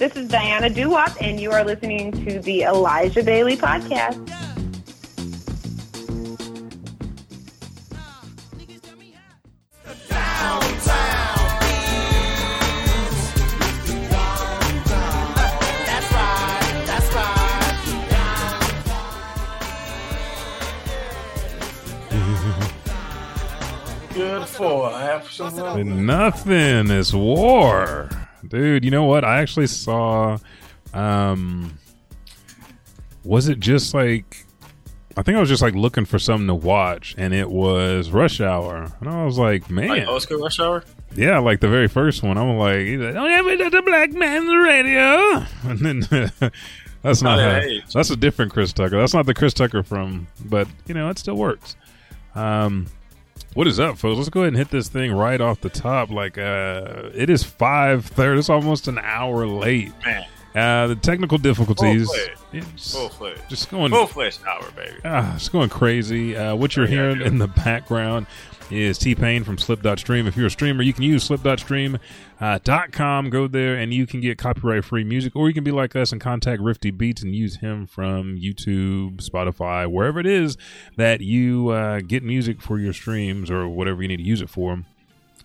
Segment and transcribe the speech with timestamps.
[0.00, 4.16] This is Diana Duwop, and you are listening to the Elijah Bailey Podcast.
[24.14, 28.08] Good for have some Nothing is war.
[28.48, 29.24] Dude, you know what?
[29.24, 30.38] I actually saw
[30.94, 31.78] um
[33.24, 34.44] was it just like
[35.16, 38.40] I think I was just like looking for something to watch and it was Rush
[38.40, 38.90] Hour.
[39.00, 39.88] And I was like, man.
[39.88, 40.84] Like Oscar Rush Hour?
[41.14, 42.38] Yeah, like the very first one.
[42.38, 45.44] I'm like, don't ever let the black man's radio.
[45.64, 46.30] And then
[47.02, 48.98] that's not Oh, how, that's a different Chris Tucker.
[48.98, 51.76] That's not the Chris Tucker from but you know, it still works.
[52.34, 52.86] Um
[53.54, 54.16] what is up, folks?
[54.18, 56.10] Let's go ahead and hit this thing right off the top.
[56.10, 58.38] Like, uh, it is five thirty.
[58.38, 59.92] It's almost an hour late.
[60.04, 60.26] Man.
[60.52, 62.10] Uh, the technical difficulties.
[62.76, 63.40] Full fledged.
[63.48, 64.96] just going, Full fledged hour, baby.
[65.04, 66.36] it's going crazy.
[66.36, 67.26] Uh, what you're Oh, yeah, hearing yeah.
[67.28, 68.26] in the background
[68.70, 70.26] is T Pain from Slip.stream.
[70.26, 71.98] If you're a streamer, you can use Slip.stream
[72.40, 72.58] uh.
[73.30, 76.12] Go there and you can get copyright free music, or you can be like us
[76.12, 80.56] and contact Rifti Beats and use him from YouTube, Spotify, wherever it is
[80.96, 84.50] that you uh, get music for your streams or whatever you need to use it
[84.50, 84.84] for.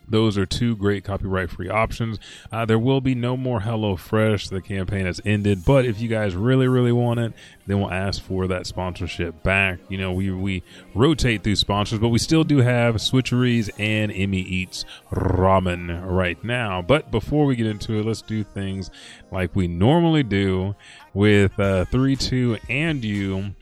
[0.08, 2.20] Those are two great copyright free options.
[2.52, 4.50] Uh, there will be no more Hello Fresh.
[4.50, 5.66] The campaign has ended.
[5.66, 7.34] But if you guys really, really want it,
[7.68, 9.80] then we'll ask for that sponsorship back.
[9.90, 14.46] You know, we, we rotate through sponsors, but we still do have Switcheries and Immi
[14.46, 16.82] Eats Ramen right now.
[16.82, 18.92] But before we get into it, let's do things
[19.32, 20.76] like we normally do
[21.14, 23.56] with uh, 3 2 and you.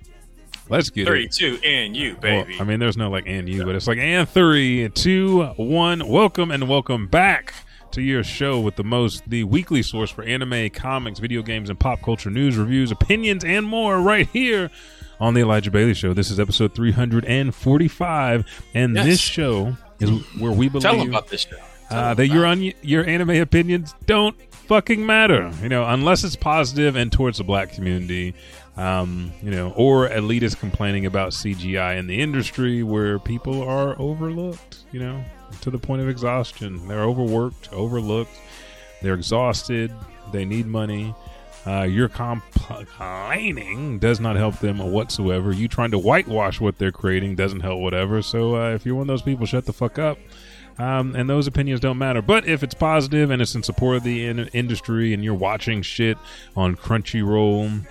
[0.69, 1.05] Let's get it.
[1.07, 2.57] Three, two, and you, Well, baby.
[2.59, 6.07] I mean, there's no like and you, but it's like and three, two, one.
[6.07, 7.53] Welcome and welcome back
[7.91, 11.79] to your show with the most, the weekly source for anime, comics, video games, and
[11.79, 14.71] pop culture news, reviews, opinions, and more right here
[15.19, 16.13] on the Elijah Bailey Show.
[16.13, 19.05] This is episode 345, and Yes.
[19.05, 20.09] this show is
[20.39, 21.57] where we believe Tell them about this show.
[21.91, 22.49] Uh, that your it.
[22.49, 24.35] un- your anime opinions don't
[24.67, 25.51] fucking matter.
[25.61, 28.33] You know, unless it's positive and towards the black community.
[28.75, 34.79] Um, you know, or elitists complaining about CGI in the industry where people are overlooked.
[34.91, 35.23] You know,
[35.61, 36.87] to the point of exhaustion.
[36.87, 38.35] They're overworked, overlooked.
[39.01, 39.91] They're exhausted.
[40.31, 41.13] They need money.
[41.65, 45.53] Uh, your complaining does not help them whatsoever.
[45.53, 48.21] You trying to whitewash what they're creating doesn't help whatever.
[48.21, 50.17] So uh, if you're one of those people, shut the fuck up.
[50.79, 52.21] Um, and those opinions don't matter.
[52.21, 55.81] But if it's positive and it's in support of the in- industry, and you're watching
[55.81, 56.17] shit
[56.55, 57.85] on Crunchyroll,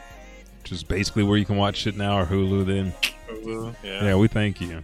[0.62, 2.93] which is basically where you can watch shit now, or Hulu, then
[3.84, 4.04] Yeah.
[4.04, 4.82] yeah, we thank you.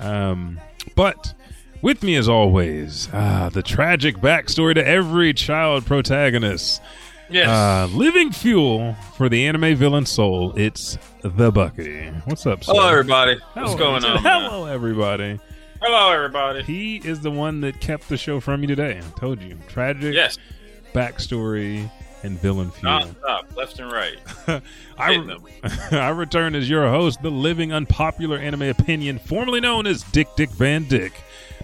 [0.00, 0.60] Um,
[0.96, 1.34] but
[1.80, 6.82] with me, as always, ah, the tragic backstory to every child protagonist.
[7.30, 7.48] Yes.
[7.48, 10.52] Uh, living fuel for the anime villain soul.
[10.56, 12.08] It's the Bucky.
[12.26, 12.72] What's up, sir?
[12.72, 13.38] Hello, everybody.
[13.54, 14.18] What's going on?
[14.22, 15.40] Hello, everybody.
[15.84, 16.62] Hello, everybody.
[16.62, 18.98] He is the one that kept the show from you today.
[18.98, 19.58] I told you.
[19.68, 20.38] Tragic Yes.
[20.94, 21.90] backstory
[22.22, 22.92] and villain fuel.
[23.00, 24.16] Non-stop, left and right.
[24.98, 25.38] I.
[25.90, 30.50] I return as your host, the living unpopular anime opinion, formerly known as Dick Dick
[30.50, 31.12] Van Dick.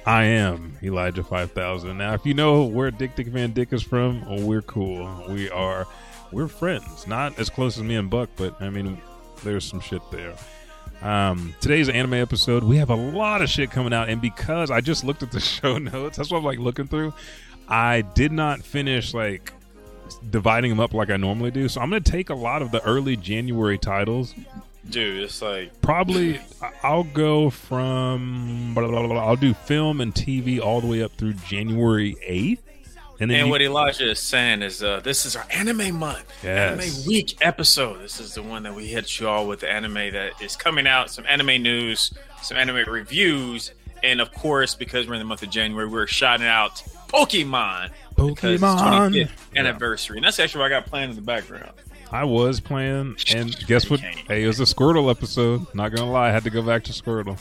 [0.04, 1.96] I am Elijah 5000.
[1.96, 5.24] Now, if you know where Dick Dick Van Dick is from, we're cool.
[5.28, 5.86] We are,
[6.32, 7.06] we're friends.
[7.06, 9.00] Not as close as me and Buck, but I mean,
[9.44, 10.34] there's some shit there.
[11.02, 14.80] Um, today's anime episode, we have a lot of shit coming out, and because I
[14.80, 17.14] just looked at the show notes, that's what I'm like looking through.
[17.68, 19.52] I did not finish like
[20.30, 22.70] dividing them up like I normally do, so I'm going to take a lot of
[22.70, 24.34] the early January titles.
[24.88, 26.40] Dude, it's like, Probably,
[26.82, 29.26] I'll go from blah, blah, blah, blah.
[29.26, 32.58] I'll do film and TV all the way up through January 8th,
[33.20, 36.24] and then and you- what Elijah is saying is, uh, this is our anime month,
[36.42, 36.72] Yes.
[36.80, 38.00] anime week episode.
[38.02, 40.86] This is the one that we hit you all with the anime that is coming
[40.86, 42.12] out, some anime news,
[42.42, 46.46] some anime reviews, and of course, because we're in the month of January, we're shouting
[46.46, 47.90] out Pokemon.
[48.16, 49.12] because it's Pokemon.
[49.12, 51.70] 25th anniversary, and that's actually what I got playing in the background.
[52.10, 54.00] I was playing, and guess what?
[54.00, 55.66] Hey, it was a Squirtle episode.
[55.74, 57.38] Not gonna lie, I had to go back to Squirtle.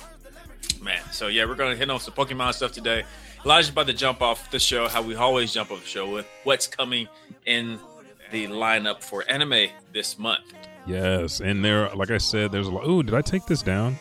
[0.82, 3.04] Man, so yeah, we're gonna hit on some Pokemon stuff today.
[3.46, 6.26] Elijah's about to jump off the show, how we always jump off the show with
[6.44, 7.08] what's coming
[7.46, 7.80] in
[8.32, 10.54] the lineup for anime this month.
[10.86, 12.88] Yes, and there, like I said, there's a lot.
[12.88, 13.98] Ooh, did I take this down?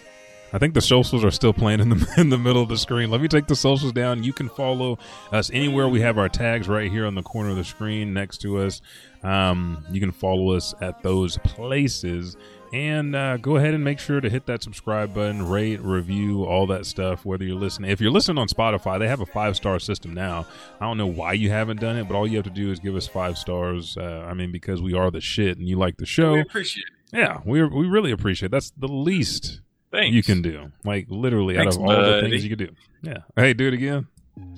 [0.53, 3.11] I think the socials are still playing in the in the middle of the screen.
[3.11, 4.23] Let me take the socials down.
[4.23, 4.99] You can follow
[5.33, 5.89] us anywhere.
[5.89, 8.81] We have our tags right here on the corner of the screen next to us.
[9.23, 12.37] Um, you can follow us at those places.
[12.73, 16.67] And uh, go ahead and make sure to hit that subscribe button, rate, review, all
[16.69, 17.25] that stuff.
[17.25, 20.47] Whether you're listening, if you're listening on Spotify, they have a five star system now.
[20.81, 22.79] I don't know why you haven't done it, but all you have to do is
[22.79, 23.97] give us five stars.
[23.97, 26.35] Uh, I mean, because we are the shit and you like the show.
[26.35, 27.17] We appreciate it.
[27.19, 28.47] Yeah, we we really appreciate.
[28.47, 28.51] It.
[28.53, 29.61] That's the least
[29.93, 30.15] Thanks.
[30.15, 30.73] you can do.
[30.85, 32.75] Like literally, Thanks, out of all the things you could do.
[33.03, 33.19] Yeah.
[33.37, 34.09] Hey, do it again.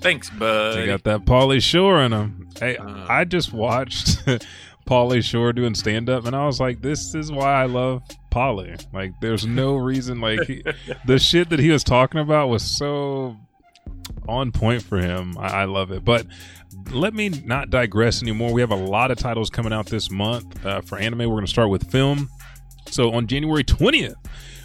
[0.00, 0.86] Thanks, They bud.
[0.86, 2.48] got that Pauly Shore in them.
[2.58, 3.06] Hey, Uh.
[3.08, 4.18] I just watched
[4.88, 8.82] Pauly Shore doing stand up, and I was like, this is why I love Pauly.
[8.94, 10.22] Like, there's no reason.
[10.22, 10.64] Like, he,
[11.04, 13.36] the shit that he was talking about was so
[14.26, 15.36] on point for him.
[15.36, 16.06] I, I love it.
[16.06, 16.26] But
[16.90, 18.50] let me not digress anymore.
[18.50, 21.18] We have a lot of titles coming out this month uh, for anime.
[21.18, 22.30] We're going to start with film.
[22.90, 24.14] So on January 20th,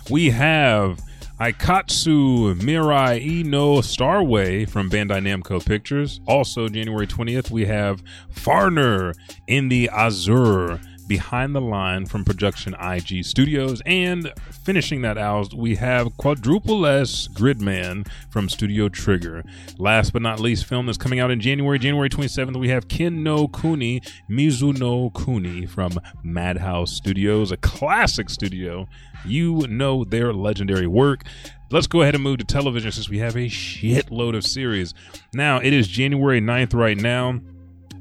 [0.10, 1.02] we have
[1.40, 6.22] Aikatsu Mirai Ino Starway from Bandai Namco Pictures.
[6.28, 9.16] Also, January 20th, we have Farner
[9.48, 13.82] in the Azure Behind the Line from Production IG Studios.
[13.86, 14.32] And
[14.64, 19.44] finishing that out, we have Quadruple S Gridman from Studio Trigger.
[19.78, 21.80] Last but not least, film that's coming out in January.
[21.80, 28.30] January 27th, we have Kin no Kuni Mizu no Kuni from Madhouse Studios, a classic
[28.30, 28.88] studio.
[29.26, 31.24] You know their legendary work.
[31.72, 34.94] Let's go ahead and move to television since we have a shitload of series.
[35.34, 37.40] Now, it is January 9th right now.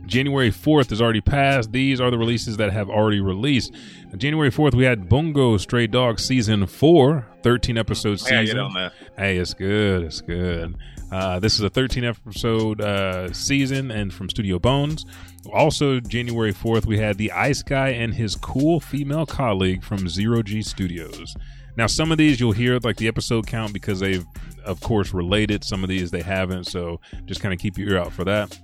[0.07, 1.73] January 4th is already passed.
[1.73, 3.73] These are the releases that have already released.
[4.17, 8.47] January 4th, we had Bungo Stray Dog Season 4, 13 episode season.
[8.47, 8.93] get on that.
[9.17, 10.03] Hey, it's good.
[10.03, 10.77] It's good.
[11.11, 15.05] Uh, this is a 13 episode uh, season and from Studio Bones.
[15.53, 20.43] Also, January 4th, we had The Ice Guy and his cool female colleague from Zero
[20.43, 21.37] G Studios.
[21.77, 24.27] Now, some of these you'll hear like the episode count because they've,
[24.65, 25.65] of course, related.
[25.65, 26.65] Some of these they haven't.
[26.65, 28.59] So just kind of keep your ear out for that.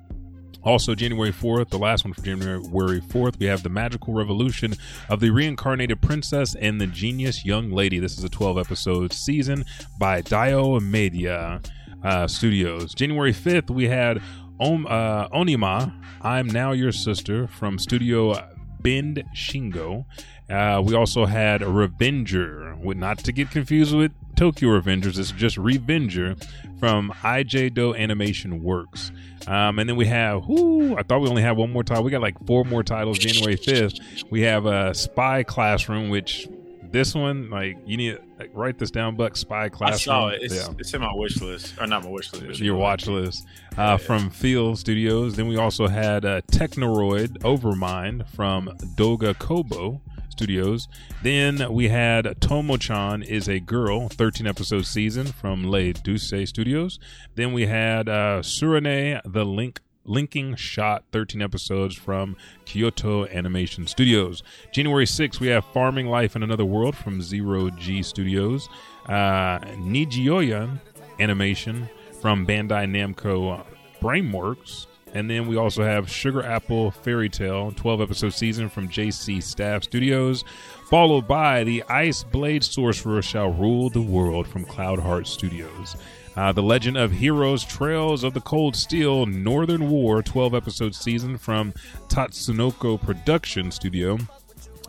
[0.69, 2.61] Also, January 4th, the last one for January
[3.01, 4.75] 4th, we have The Magical Revolution
[5.09, 7.99] of the Reincarnated Princess and the Genius Young Lady.
[7.99, 9.65] This is a 12 episode season
[9.99, 11.67] by Diomedéa
[12.05, 12.93] uh, Studios.
[12.93, 14.21] January 5th, we had
[14.61, 18.35] Om, uh, Onimai, I'm Now Your Sister from Studio
[18.83, 20.05] Bend Shingo.
[20.51, 25.59] Uh, we also had Revenger, with, not to get confused with Tokyo Revengers, it's just
[25.59, 26.37] Revenger
[26.79, 29.13] from IJ Do Animation Works.
[29.47, 32.05] Um, and then we have, whoo, I thought we only had one more title.
[32.05, 34.31] We got like four more titles January 5th.
[34.31, 36.49] We have a Spy Classroom, which
[36.91, 39.37] this one, like, you need to like, write this down, Buck.
[39.37, 40.17] Spy Classroom.
[40.17, 40.43] I saw it.
[40.43, 42.61] It's, Yeah it's in my wish list, or not my wish list.
[42.61, 43.47] your watch list
[43.77, 45.37] uh, from Feel Studios.
[45.37, 50.01] Then we also had uh, Technoroid Overmind from Doga Kobo
[50.39, 50.87] Studios.
[51.25, 57.01] Then we had Tomo-chan is a girl, 13 episode season from Lay-duce Studios.
[57.35, 59.81] Then we had uh, Tsurune the Link.
[60.05, 64.43] Linking Shot, 13 episodes from Kyoto Animation Studios.
[64.73, 68.71] January 6th, we have Farming Life in Another World from Zero G Studios.
[69.07, 70.81] Uh, Nijiyon
[71.21, 71.91] Animation
[72.23, 73.63] from Bandai Namco
[74.01, 74.87] Brainworks.
[75.15, 79.85] And then we also have Sugar Apple Fairy Tale, 12 episode season from JC Staff
[79.85, 80.45] Studios,
[80.89, 85.97] followed by The Ice Blade Sorcerer Shall Rule the World from Cloud Heart Studios.
[86.37, 91.37] Uh, the Legend of Heroes Trails of the Cold Steel Northern War 12 episode season
[91.37, 91.73] from
[92.09, 94.19] Tatsunoko Production Studio.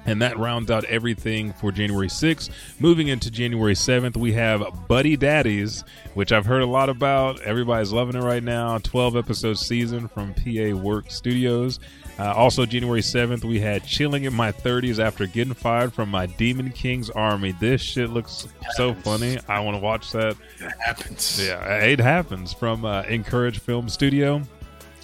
[0.05, 2.49] And that rounds out everything for January 6th.
[2.79, 7.41] Moving into January 7th, we have Buddy Daddies, which I've heard a lot about.
[7.41, 8.77] Everybody's loving it right now.
[8.79, 11.79] 12 episode season from PA Work Studios.
[12.19, 16.25] Uh, also, January 7th, we had Chilling in My 30s after getting fired from my
[16.25, 17.53] Demon King's army.
[17.53, 19.37] This shit looks so funny.
[19.47, 20.35] I want to watch that.
[20.59, 21.41] It happens.
[21.41, 24.41] Yeah, it happens from uh, Encourage Film Studio.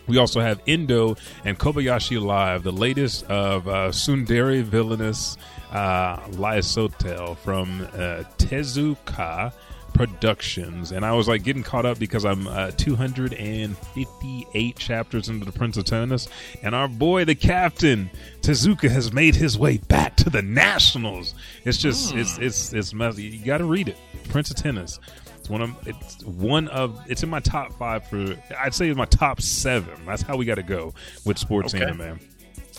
[0.08, 5.38] We also have Endo and Kobayashi Live, the latest of uh, Tsundere Villainous
[5.72, 9.54] uh, Lieselotte from uh, Tezuka
[9.94, 10.92] Productions.
[10.92, 15.78] And I was like getting caught up because I'm uh, 258 chapters into the Prince
[15.78, 16.28] of Tennis.
[16.62, 18.10] And our boy, the captain,
[18.42, 21.34] Tezuka, has made his way back to the Nationals.
[21.64, 23.24] It's just, it's, it's, it's, messy.
[23.24, 23.96] You got to read it.
[24.28, 25.00] Prince of Tennis.
[25.46, 28.98] It's one of it's one of it's in my top five for I'd say it's
[28.98, 29.94] my top seven.
[30.04, 31.84] That's how we got to go with sports Okay.
[31.86, 32.20] anime.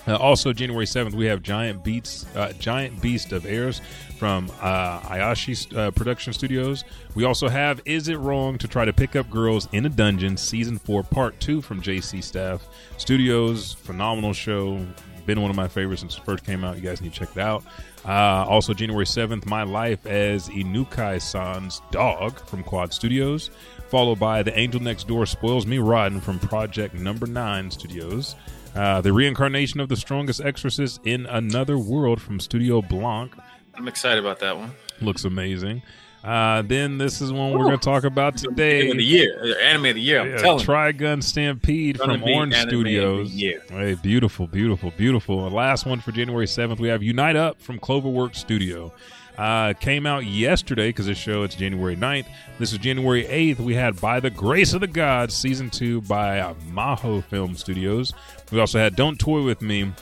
[0.09, 3.81] Uh, also, January seventh, we have Giant Beats, uh, Giant Beast of Ars
[4.19, 6.83] from uh, Asahi uh, Production Studios.
[7.15, 10.37] We also have Is It Wrong to Try to Pick Up Girls in a Dungeon,
[10.37, 12.67] Season Four, Part Two from JC Staff
[12.99, 13.75] Studios.
[13.75, 14.85] Phenomenal show,
[15.27, 16.77] been one of my favorites since it first came out.
[16.77, 17.65] You guys need to check it out.
[18.05, 23.51] Uh, also, January 7th, My Life as Inukai San's Dog from Quad Studios,
[23.89, 28.37] followed by The Angel Next Door Spoils Me Rotten from Project Number 9 Studios.
[28.75, 33.33] Uh, the reincarnation of the strongest exorcist in another world from Studio Blanc
[33.75, 34.73] I'm excited about that one.
[35.01, 35.83] looks amazing.
[36.27, 38.81] Uh, then this is one we're going to talk about today.
[38.81, 40.21] Anime of the year, Uh, anime of the year.
[40.23, 40.67] I'm Yeah, telling you.
[40.67, 43.31] Trigun Stampede from Orange anime of the Studios.
[43.31, 43.63] year.
[43.71, 45.47] Hey, beautiful, beautiful, beautiful.
[45.47, 48.93] And last one for January 7th, we have Unite Up from Cloverworks Studio.
[49.39, 52.25] Uh, came out yesterday because this show it's January 9th.
[52.59, 53.61] This is January 8th.
[53.61, 58.13] We had By the Grace of the Gods season 2 by uh, Maho Film Studios.
[58.51, 59.93] We also had Don't Toy With Me,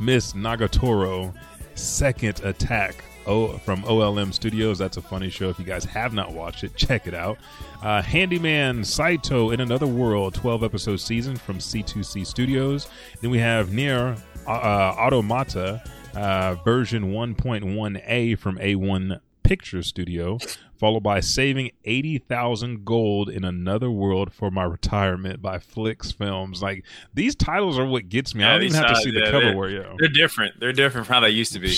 [0.00, 1.32] Miss Nagatoro,
[1.74, 4.78] Second Attack oh, from OLM Studios.
[4.78, 5.48] That's a funny show.
[5.48, 7.38] If you guys have not watched it, check it out.
[7.82, 12.88] Uh, Handyman Saito in Another World, 12 episode season from C2C Studios.
[13.20, 15.82] Then we have NieR uh, Automata
[16.14, 20.38] uh, version 1.1A from A1 Picture Studio,
[20.76, 26.62] followed by Saving 80,000 Gold in Another World for My Retirement by Felix Films.
[26.62, 26.84] Like,
[27.14, 28.42] these titles are what gets me.
[28.42, 29.94] I Yeah, don't even have to see the yeah, cover where, yo.
[29.98, 30.58] They're different.
[30.58, 31.76] They're different from how they used to be.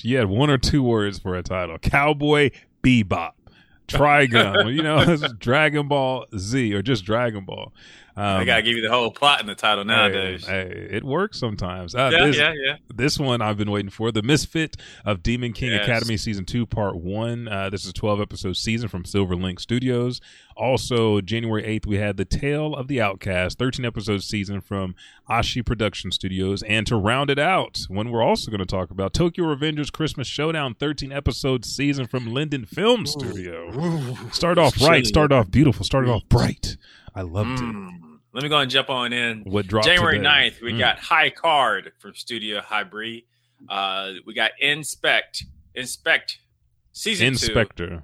[0.08, 2.50] you had one or two words for a title Cowboy
[2.82, 3.32] Bebop.
[3.88, 7.72] Trigun, you know, Dragon Ball Z or just Dragon Ball.
[8.18, 10.46] Um, I gotta give you the whole plot in the title nowadays.
[10.46, 11.94] hey, it works sometimes.
[11.94, 12.76] Uh, yeah, this, yeah, yeah.
[12.94, 14.10] this one I've been waiting for.
[14.10, 15.82] The Misfit of Demon King Yes.
[15.86, 17.46] Academy Season 2, Part 1.
[17.46, 20.22] Uh, this is a 12 episode season from Silver Link Studios.
[20.56, 24.94] Also, January 8th, we had The Tale of the Outcast, 13 episode season from
[25.28, 26.62] Ashi Production Studios.
[26.62, 30.26] And to round it out, when we're also going to talk about Tokyo Revengers Christmas
[30.26, 34.16] Showdown, 13 episode season from Liden Film Studio.
[34.32, 36.78] Start off right, start off beautiful, started off bright.
[37.16, 37.60] I loved it.
[37.62, 38.18] Mm.
[38.32, 39.40] Let me go and jump on in.
[39.44, 40.28] What dropped January today?
[40.28, 40.78] 9th, we Mm.
[40.78, 43.22] got High Card from Studio Hybrid.
[43.68, 45.44] Uh, we got Inspect,
[45.74, 46.38] Inspect,
[46.92, 47.88] season Inspector.
[47.88, 48.02] two,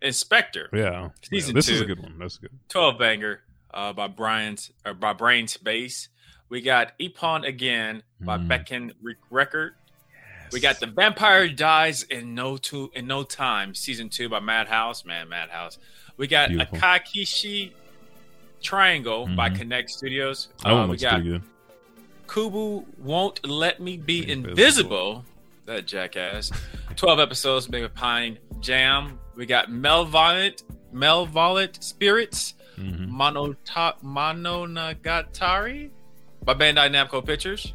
[0.00, 0.80] Inspector, Yeah.
[0.82, 2.18] Yeah, Season This is a good one.
[2.18, 2.50] That's good.
[2.68, 3.40] 12 banger
[3.72, 6.08] uh, by Brian's or by Brain's Base.
[6.48, 8.46] We got Ippon again by Mm.
[8.48, 9.74] Bakken Re- Record.
[10.52, 15.04] We got The Vampire Dies in No Two in No Time, season two by Madhouse.
[15.04, 15.78] Man, Madhouse.
[16.16, 16.78] We got Beautiful.
[16.78, 17.72] Ayakashi
[18.64, 19.56] Triangle by Mhm.
[19.58, 20.48] Connect Studios.
[20.64, 21.42] That one Uh, we looks pretty good.
[22.26, 24.50] Kubo Won't Let Me Be Invisible.
[24.50, 25.24] Invisible.
[25.66, 26.50] That jackass.
[26.96, 29.18] 12 episodes made with Pine Jam.
[29.36, 33.08] We got Melviolet, Melviolet Spirits, Mhm.
[33.10, 35.90] Monota- Mononogatari
[36.44, 37.72] by Bandai Namco Pictures.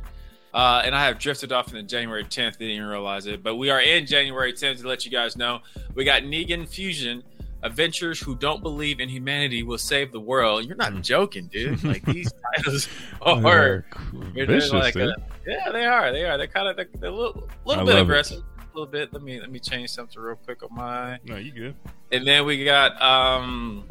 [0.53, 2.57] Uh, and I have drifted off in the January 10th.
[2.57, 3.43] Didn't even realize it.
[3.43, 5.61] But we are in January 10th to let you guys know.
[5.93, 7.21] We got Ningen Fushin.
[7.63, 10.65] Adventurers who don't believe in humanity will save the world.
[10.65, 11.01] You're not Hmm.
[11.01, 11.83] joking, dude.
[11.83, 12.87] Like these titles
[13.21, 13.85] are
[14.33, 15.13] vicious, like a-
[15.45, 16.11] yeah, they are.
[16.11, 16.37] They are.
[16.37, 18.01] They're kind of they're, they're a little, I little bit love it.
[18.03, 18.43] aggressive.
[18.59, 19.11] A little bit.
[19.11, 21.17] Let me let me change something real quick on my.
[21.25, 21.75] No, you good.
[22.11, 23.83] And then we got um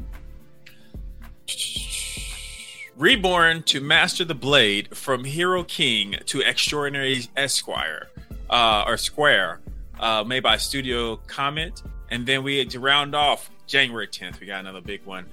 [2.96, 8.08] Reborn to Master the Blade from Hero King to Extraordinary Esquire
[8.50, 9.60] uh or Square
[10.00, 11.82] uh made by Studio Comet.
[12.10, 15.26] And then we to round off January 10th, we got another big one.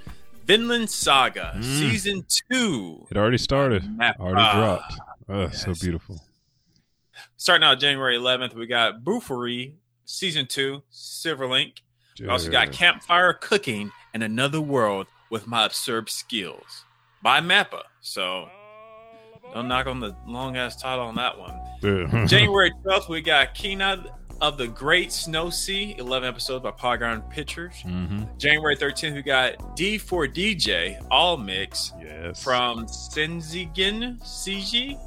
[0.45, 1.63] Vinland Saga Mm.
[1.63, 3.07] season 2.
[3.09, 3.97] It already started.
[3.97, 4.93] Map- Already Ah, dropped.
[5.27, 6.21] Oh, so beautiful.
[7.37, 9.73] Starting out January 11th, we got Bofuri
[10.05, 11.77] season 2, Silverlink.
[12.19, 16.85] We also got Campfire Cooking and Another World with My Absurd Skills
[17.21, 17.81] by Mappa.
[18.01, 18.47] So
[19.53, 21.59] don't knock on the long ass title on that one.
[22.27, 24.09] January 12th, we got Kaina
[24.41, 27.81] of the Great Snow Sea, 11 episodes by Polygon Pictures.
[27.81, 32.43] hmm January 13th, we got D4DJ All Mix Yes.
[32.43, 34.97] from Sanzigen CG.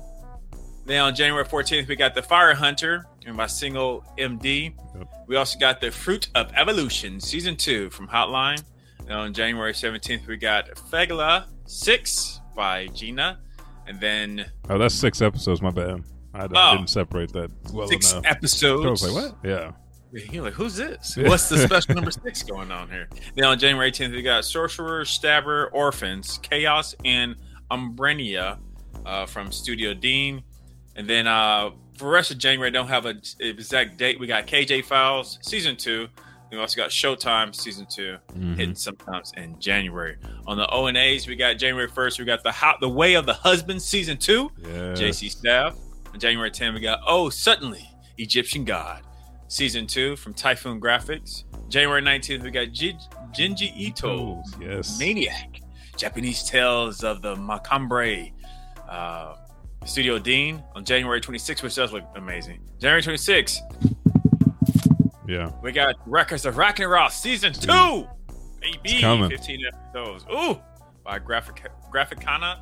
[0.87, 4.75] Then on January 14th, we got the Fire Hunter and my single MD.
[4.97, 5.09] Yep.
[5.27, 8.63] We also got the Fruit of Evolution season two from Hotline.
[9.01, 13.39] And on January 17th, we got Fegla 6 by Gina.
[13.87, 15.61] And then Oh, that's six episodes.
[15.63, 16.03] My bad.
[16.35, 16.77] I, I Oh.
[16.77, 18.25] didn't separate that well six enough.
[18.27, 18.85] episodes.
[18.87, 19.39] I was like, what?
[19.49, 19.73] Yeah.
[20.33, 21.17] You're like, who's this?
[21.19, 23.09] What's the special number six going on here?
[23.37, 27.37] Then on January 18th, we got Sorcerer, Stabber, Orphen, Chaos, and
[27.71, 28.59] Umbrenia
[29.05, 30.43] uh, from Studio Dean.
[30.97, 34.19] And then uh, for the rest of January, don't have an exact date.
[34.19, 36.09] We got KJ Files, Season 2.
[36.51, 38.57] We also got Showtime, Season 2, Mhm.
[38.57, 40.17] hitting sometimes in January.
[40.47, 43.83] On the ONAs, we got January 1st, we got The, the Way of the Husband,
[43.83, 44.51] Season 2.
[44.63, 44.69] Yeah.
[44.95, 45.77] JC Staff.
[46.19, 49.03] On January 10, we got Oh Suddenly Egyptian God,
[49.47, 51.45] Season 2 from Typhoon Graphics.
[51.69, 52.99] January 19th, we got Ji-
[53.39, 54.99] Junji Ito, Yes.
[54.99, 55.61] Maniac,
[55.97, 58.31] Japanese Tales of the Macabre,
[58.91, 59.37] uh,
[59.85, 62.63] Studio Dean on January 26th, which does look amazing.
[62.81, 63.61] January 26th,
[65.29, 65.53] Yeah.
[65.63, 68.09] we got Records of Ragnarok Season 2.
[68.61, 69.31] Baby, coming.
[69.31, 70.25] 15 episodes.
[70.35, 70.59] Ooh,
[71.05, 72.59] by Graphic Graphinica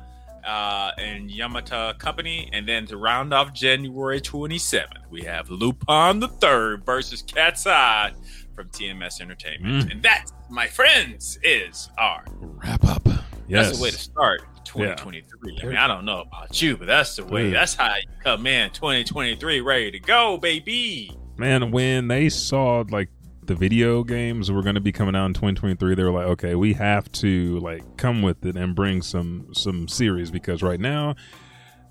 [0.47, 2.49] uh, and Yumeta Company.
[2.53, 8.13] And then to round off January 27th, we have Lupin the Third versus Cat's Eye
[8.55, 9.85] from TMS Entertainment.
[9.85, 9.91] Mm.
[9.91, 13.07] And that, my friends, is our Wrap up.
[13.47, 13.67] Yes.
[13.67, 15.59] that's the way to start 2023.
[15.61, 17.43] I mean, I don't know about you, but that's the way.
[17.43, 17.53] Dude.
[17.53, 21.11] That's how you come in 2023 ready to go, baby.
[21.37, 23.09] Man, when they saw like
[23.47, 26.55] the video games were going to be coming out in 2023, they were like, okay,
[26.55, 31.15] we have to like come with it and bring some some series because right now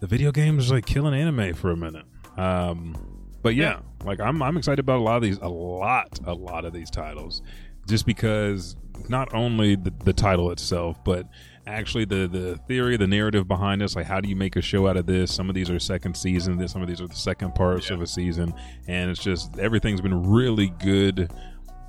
[0.01, 2.05] the video games are like killing anime for a minute.
[2.37, 2.97] Um,
[3.43, 6.65] but yeah, like I'm I'm excited about a lot of these, a lot, a lot
[6.65, 7.43] of these titles,
[7.89, 8.77] just because
[9.09, 11.27] not only the, the title itself, but
[11.67, 13.97] actually the the theory, the narrative behind this.
[13.97, 15.33] Like, how do you make a show out of this?
[15.35, 17.97] Some of these are second season, this some of these are the second parts Yeah.
[17.97, 18.55] of a season,
[18.89, 21.31] and it's just everything's been really good.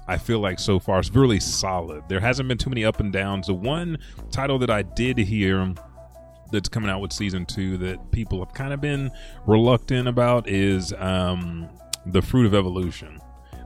[0.08, 2.04] I feel like so far it's really solid.
[2.08, 3.48] There hasn't been too many up and downs.
[3.48, 3.98] The one
[4.32, 5.74] title that I did hear
[6.52, 9.12] that's coming out with season two that people have kind of been
[9.46, 11.68] reluctant about is um,
[12.06, 13.20] the Fruit of Evolution.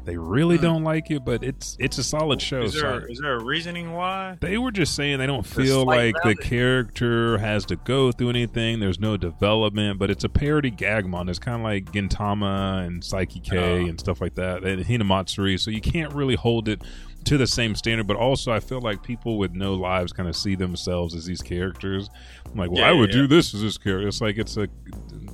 [0.04, 0.64] They really Hmm.
[0.64, 2.64] don't like it, but it's it's a solid show.
[2.64, 4.38] Is there, so- is there a reasoning why?
[4.42, 8.12] they were just saying they don't The feel slight like the character has to go
[8.12, 8.80] through anything.
[8.80, 11.30] There's no development, but it's a parody Gagmon.
[11.30, 13.76] It's kind of like Gintama and Saiki K Oh.
[13.88, 15.60] and stuff like that, and Hinamatsuri.
[15.60, 16.82] So you can't really hold it
[17.26, 18.08] to the same standard.
[18.08, 21.44] But also, I feel like people with no lives kind of see themselves as these
[21.44, 22.10] characters.
[22.52, 23.28] I'm like, well, Yeah, I would yeah, do yeah.
[23.28, 24.08] this as this character.
[24.08, 24.68] It's like it's a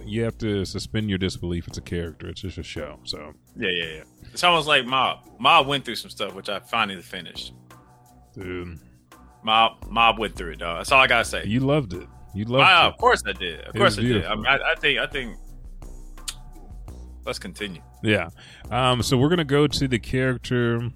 [0.06, 1.68] you have to suspend your disbelief.
[1.68, 2.28] It's a character.
[2.28, 3.00] It's just a show.
[3.04, 4.04] So, Yeah, yeah, yeah.
[4.34, 5.20] It's almost like Mob.
[5.40, 7.54] Mob went through some stuff, which I finally finished.
[8.34, 8.80] dude,
[9.44, 10.80] Mob, Mob went through it, dog.
[10.80, 11.46] That's all I gotta say.
[11.46, 12.08] you loved it.
[12.36, 12.90] You loved I, it.
[12.90, 13.62] of course I did.
[13.62, 14.26] Of It course I did.
[14.26, 15.00] I, mean, I, I think.
[15.00, 15.38] I think.
[17.26, 17.82] Let's continue.
[18.04, 18.30] Yeah.
[18.72, 20.90] Um, so we're gonna go to the character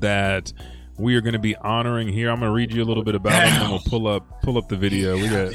[0.00, 0.52] that
[0.96, 2.30] we are going to be honoring here.
[2.30, 4.56] I'm going to read you a little bit about him, and we'll pull up pull
[4.58, 5.16] up the video.
[5.16, 5.54] We got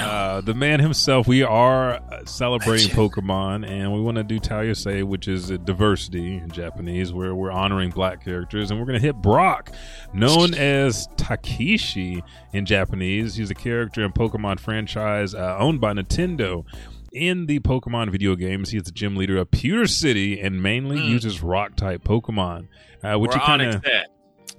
[0.00, 1.26] uh, the man himself.
[1.26, 6.50] We are celebrating Pokemon, and we want to do Tayousei, which is a diversity in
[6.50, 9.70] Japanese, where we're honoring black characters, and we're going to hit Brock,
[10.12, 12.22] known as Takeshi
[12.52, 13.36] in Japanese.
[13.36, 16.64] He's a character in Pokemon franchise uh, owned by Nintendo.
[17.12, 21.10] In the Pokemon video games, he's the gym leader of Pewter City and mainly Mm.
[21.10, 22.66] uses rock type Pokemon,
[23.04, 23.84] uh, which We're he kind of.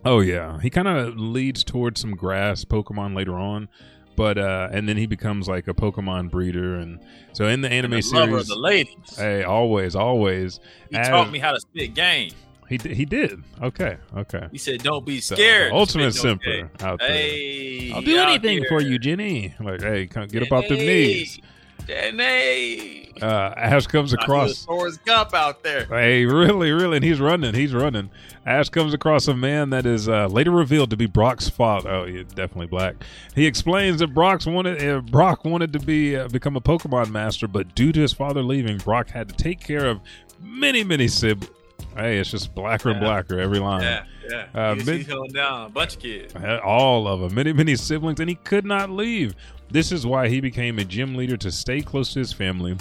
[0.05, 3.67] Oh yeah, he kind of leads towards some grass Pokemon later on,
[4.15, 6.99] but uh, and then he becomes like a Pokemon breeder, and
[7.33, 9.17] so in the anime And the lover of series, the ladies.
[9.17, 10.59] hey, always, always,
[10.91, 12.31] he as- taught me how to spit game.
[12.69, 13.43] he he did.
[13.61, 14.47] Okay, okay.
[14.51, 16.69] He said, "Don't be scared." the ultimate Spit no simper game.
[16.81, 17.09] out there.
[17.09, 19.55] Hey, I'll do out anything for you, Jenny.
[19.59, 20.87] Like, hey, come, get up off them Jenny.
[20.87, 21.39] knees.
[21.87, 23.04] Jenny.
[23.21, 24.65] Uh, Ash comes across.
[24.65, 25.85] Forrest Gump out there.
[25.85, 27.53] Hey, really, really, and he's running.
[27.53, 28.09] He's running.
[28.45, 31.89] Ash comes across a man that is uh, later revealed to be Brock's father.
[31.89, 32.95] Oh, yeah, definitely black.
[33.33, 37.47] He explains that Brock's wanted uh, Brock wanted to be uh, become a Pokemon master,
[37.47, 39.99] but due to his father leaving, Brock had to take care of
[40.41, 41.51] many, many siblings.
[41.95, 43.05] Hey, it's just blacker and Yeah.
[43.07, 43.81] blacker every line.
[43.81, 44.45] Yeah, yeah.
[44.53, 46.33] Uh, he's, mid- he's holding down a bunch of kids.
[46.63, 49.33] All of them, many, many siblings, and he could not leave.
[49.71, 52.75] This is why he became a gym leader to stay close to his family.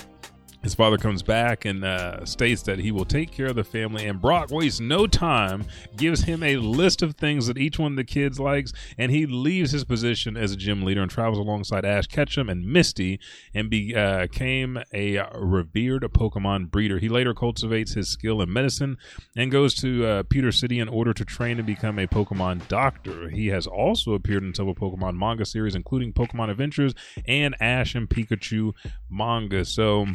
[0.64, 4.06] His father comes back and uh, states that he will take care of the family,
[4.06, 7.96] and Brock wastes no time, gives him a list of things that each one of
[7.96, 11.84] the kids likes, and he leaves his position as a gym leader and travels alongside
[11.84, 13.20] Ash Ketchum and Misty
[13.52, 16.98] and uh, became a revered Pokemon breeder.
[16.98, 18.96] He later cultivates his skill in medicine
[19.36, 23.28] and goes to uh, Pewter City in order to train and become a Pokemon doctor.
[23.28, 26.94] He has also appeared in several Pokemon manga series, including Pokemon Adventures
[27.28, 28.72] and Ash and Pikachu
[29.10, 29.66] manga.
[29.66, 30.06] So,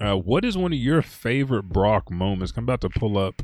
[0.00, 2.52] uh, what is one of your favorite Brock moments?
[2.56, 3.42] I'm about to pull up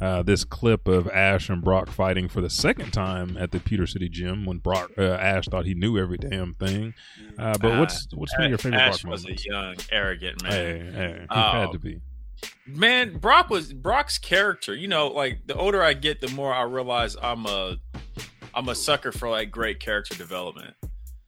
[0.00, 3.86] uh, this clip of Ash and Brock fighting for the second time at the Pewter
[3.86, 6.94] City Gym when Brock uh, Ash thought he knew every damn thing.
[7.38, 9.46] Uh, but Uh, what's what's one of your favorite Ash Brock was moments?
[9.46, 10.52] a young, arrogant man.
[10.52, 11.50] Hey, hey, he Oh.
[11.60, 12.00] had to be.
[12.66, 14.74] Man, Brock was Brock's character.
[14.74, 17.76] You know, like the older I get, the more I realize I'm a
[18.54, 20.74] I'm a sucker for like great character development.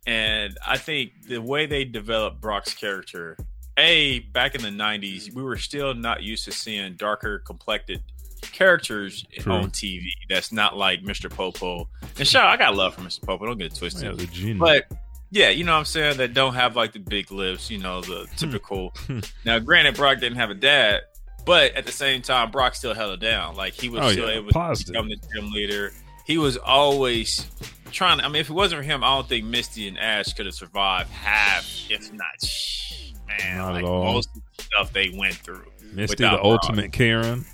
[0.07, 3.37] And I think the way they developed Brock's character,
[3.79, 8.03] a back in the '90s, we were still not used to seeing darker complected
[8.43, 9.53] characters True.
[9.53, 10.09] on TV.
[10.29, 11.31] That's not like Mr.
[11.31, 11.89] Popo.
[12.19, 13.23] And shout, I got love for Mr.
[13.27, 13.47] Popo.
[13.47, 14.03] Don't get it twisted.
[14.05, 14.59] Yeah, the genius.
[14.59, 14.99] But
[15.31, 16.19] yeah, you know what I'm saying?
[16.19, 18.37] That don't have like the big lips, you know, the hmm.
[18.37, 18.93] typical.
[19.07, 19.21] Hmm.
[19.45, 21.03] now, granted, Brock didn't have a dad,
[21.45, 23.57] but at the same time, Brock still held it down.
[23.57, 24.93] Like he was Oh, still yeah, able to positive.
[24.93, 25.93] become the gym leader.
[26.25, 27.47] he was always
[27.91, 28.19] trying.
[28.19, 30.47] to I mean, if it wasn't for him, I don't think Misty and Ash could
[30.47, 32.25] have survived half, if not,
[33.27, 34.05] man, Not at all.
[34.13, 35.65] most of the stuff they went through.
[35.93, 36.41] Misty, the Brock.
[36.43, 37.45] ultimate Karen.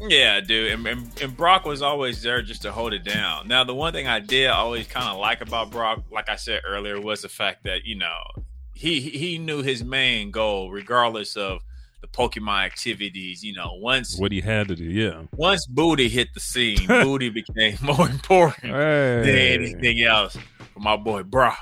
[0.00, 3.48] Yeah, dude, and, and, and Brock was always there just to hold it down.
[3.48, 6.62] Now, the one thing I did always kind of like about Brock, like I said
[6.64, 8.16] earlier, was the fact that you know
[8.74, 11.62] he he knew his main goal, regardless of
[12.00, 13.42] the Pokemon activities.
[13.42, 15.22] You know, once What he had to do, yeah.
[15.36, 20.36] once Booty hit the scene, Booty became more important than anything else
[20.74, 21.58] for my boy Brock.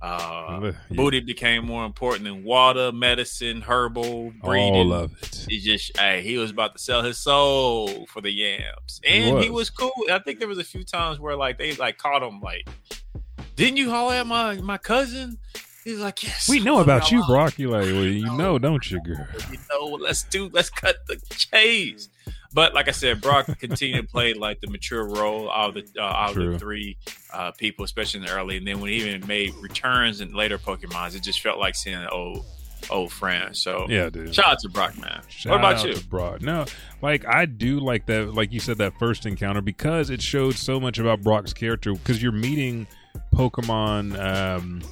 [0.00, 0.72] Uh, Yeah.
[0.90, 4.74] Booty became more important than water, medicine, herbal, breeding.
[4.74, 5.46] All of it.
[5.48, 9.50] He just, hey, he was about to sell his soul for the yams, and he
[9.50, 9.70] was.
[9.70, 9.92] was cool.
[10.10, 12.68] I think there was a few times where like they like caught him like,
[13.56, 15.38] didn't you holler at my my cousin?
[15.88, 16.50] He's like, yes.
[16.50, 17.58] We know about you, Brock.
[17.58, 19.26] You like, well, you know, don't you, girl?
[19.50, 22.10] You know, let's do, let's cut the chase.
[22.52, 26.02] But like I said, Brock continued to play like the mature role of the uh,
[26.02, 26.52] out of True.
[26.52, 26.98] the three
[27.32, 28.58] uh, people, especially in the early.
[28.58, 31.96] And then when he even made returns in later Pokemons, it just felt like seeing
[31.96, 32.44] an old
[32.90, 33.56] old friend.
[33.56, 34.34] So Yeah, dude.
[34.34, 35.22] shout out to Brock, man.
[35.28, 36.00] Shout what about out you?
[36.10, 36.42] Brock.
[36.42, 36.66] No,
[37.00, 40.78] like I do like that, like you said, that first encounter because it showed so
[40.78, 41.92] much about Brock's character.
[41.94, 42.86] Because you're meeting
[43.34, 44.82] Pokemon um,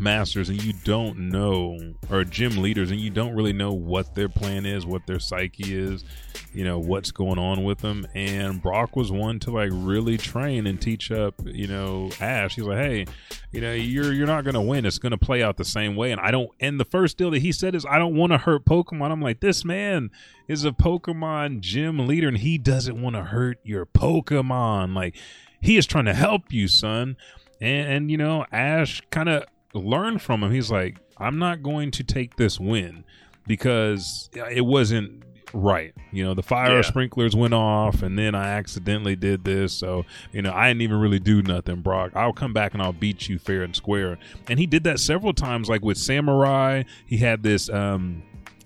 [0.00, 1.78] masters and you don't know,
[2.10, 5.76] or gym leaders, and you don't really know what their plan is, what their psyche
[5.76, 6.04] is,
[6.52, 8.06] you know, what's going on with them.
[8.14, 12.56] And Brock was one to like really train and teach up, you know, Ash.
[12.56, 13.06] He's like, hey,
[13.52, 14.86] you know, you're you're not gonna win.
[14.86, 16.10] It's gonna play out the same way.
[16.10, 16.50] And I don't.
[16.58, 19.10] And the first deal that he said is, I don't want to hurt Pokemon.
[19.10, 20.10] I'm like, this man
[20.48, 24.94] is a Pokemon gym leader, and he doesn't want to hurt your Pokemon.
[24.94, 25.16] Like,
[25.60, 27.16] he is trying to help you, son.
[27.60, 30.50] And, and you know, Ash kind of learned from him.
[30.52, 33.04] He's like, I'm not going to take this win
[33.46, 35.92] because it wasn't right.
[36.12, 36.82] You know, the fire Yeah.
[36.82, 39.72] sprinklers went off, and then I accidentally did this.
[39.72, 42.12] So, you know, I didn't even really do nothing, Brock.
[42.14, 44.18] I'll come back and I'll beat you fair and square.
[44.48, 46.84] And he did that several times, like with Samurai.
[47.06, 47.68] He had this.
[47.68, 48.22] um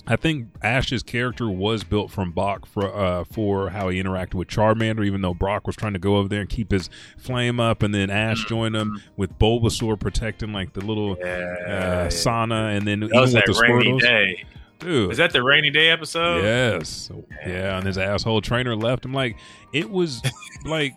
[0.07, 4.49] I think Ash's character was built from Bach for uh, for how he interacted with
[4.49, 7.83] Charmander, even though Brock was trying to go over there and keep his flame up,
[7.83, 13.01] and then Ash joined him with Bulbasaur protecting like the little uh, sauna, and then
[13.01, 14.01] That was even that with the rainy Squirtles.
[14.01, 14.45] day.
[14.81, 16.43] Dude, Was that the rainy day episode?
[16.43, 17.11] Yes.
[17.47, 19.14] Yeah, and his asshole trainer left him.
[19.14, 19.38] Like
[19.73, 20.21] it was
[20.67, 20.95] like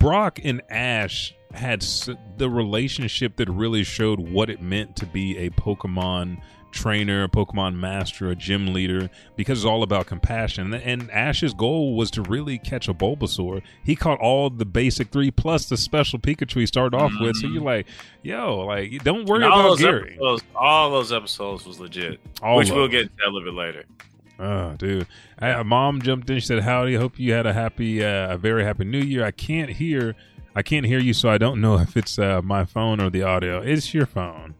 [0.00, 2.08] Brock and Ash had s-
[2.38, 6.38] the relationship that really showed what it meant to be a Pokemon
[6.74, 10.74] trainer, a Pokemon master, a gym leader, because it's all about compassion.
[10.74, 13.62] And Ash's goal was to really catch a Bulbasaur.
[13.82, 17.36] He caught all the basic three plus the special Pikachu he started off with.
[17.36, 17.86] So you're like,
[18.22, 20.10] yo, like don't worry And all about those Gary.
[20.14, 23.84] episodes, all those episodes was legit, All which we'll get into a little bit later.
[24.38, 25.06] Oh, dude.
[25.38, 26.40] I, mom jumped in.
[26.40, 26.96] She said, "Howdy.
[26.96, 30.16] Hope you had a happy, uh, a very happy New Year." I can't hear,
[30.56, 33.22] I can't hear you, so I don't know if it's uh, my phone or the
[33.22, 33.60] audio.
[33.60, 34.56] It's your phone.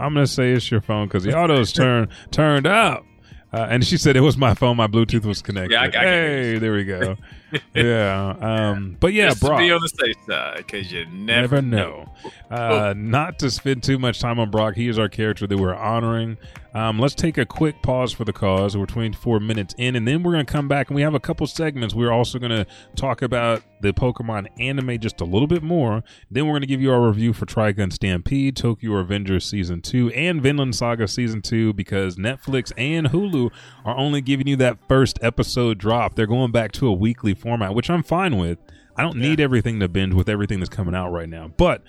[0.00, 3.04] I'm gonna say it's your phone because the auto's turned turned up.
[3.52, 4.76] Uh, and she said it was my phone.
[4.76, 5.72] My Bluetooth was connected.
[5.72, 6.12] Yeah, I- I can hear
[6.52, 7.16] hey, there we go.
[7.74, 8.36] yeah.
[8.40, 8.96] Um.
[9.00, 9.58] But yeah, Just Brock.
[9.58, 12.12] be on the safe side because you Never never, know.
[12.50, 14.74] Uh, not to spend too much time on Brock.
[14.74, 16.36] He is our character that we're honoring.
[16.72, 18.76] Um, let's take a quick pause for the cause.
[18.76, 21.20] We're 24 minutes in, and then we're going to come back and we have a
[21.20, 21.94] couple segments.
[21.96, 26.04] We're also going to talk about the Pokemon anime just a little bit more.
[26.30, 30.10] Then we're going to give you our review for Trigun Stampede, Tokyo Revengers Season 2,
[30.10, 33.50] and Vinland Saga Season 2 because Netflix and Hulu
[33.84, 36.14] are only giving you that first episode drop.
[36.14, 38.58] They're going back to a weekly format, which I'm fine with.
[38.96, 41.48] I don't need everything to binge with everything that's coming out right now.
[41.56, 41.82] But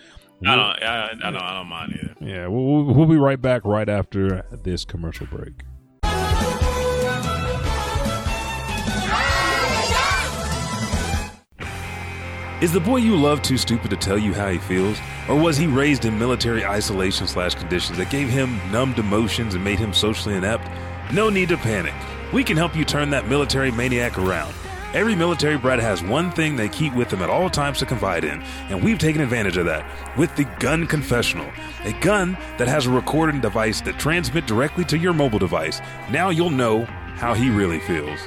[0.45, 2.15] I don't, I, I don't, I don't mind either.
[2.21, 5.63] yeah, we'll, we'll, we'll be right back right after this commercial break.
[12.61, 14.99] Is the boy you love too stupid to tell you how he feels?
[15.27, 19.63] Or was he raised in military isolation slash conditions that gave him numbed emotions and
[19.63, 20.69] made him socially inept?
[21.11, 21.95] No need to panic.
[22.31, 24.53] We can help you turn that military maniac around.
[24.93, 28.25] Every military brat has one thing they keep with them at all times to confide
[28.25, 31.49] in, and we've taken advantage of that with the Gun Confessional,
[31.85, 35.79] a gun that has a recording device that transmits directly to your mobile device.
[36.09, 36.83] Now you'll know
[37.15, 38.19] how he really feels.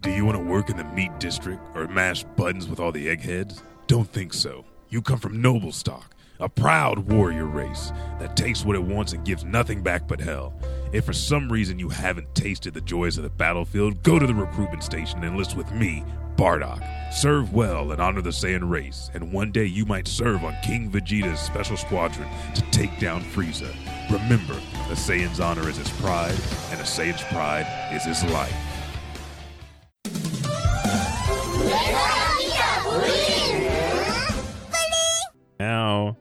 [0.00, 3.08] Do you want to work in the meat district or mash buttons with all the
[3.08, 3.62] eggheads?
[3.86, 4.64] Don't think so.
[4.88, 9.24] You come from noble stock, a proud warrior race that takes what it wants and
[9.24, 10.52] gives nothing back but hell.
[10.92, 14.34] If for some reason you haven't tasted the joys of the battlefield, go to the
[14.34, 16.82] recruitment station and enlist with me, Bardock.
[17.12, 20.90] Serve well and honor the Saiyan race, and one day you might serve on King
[20.90, 23.72] Vegeta's special squadron to take down Frieza.
[24.10, 26.34] Remember, a Saiyan's honor is his pride,
[26.72, 28.52] and a Saiyan's pride is his life.
[35.60, 36.16] Now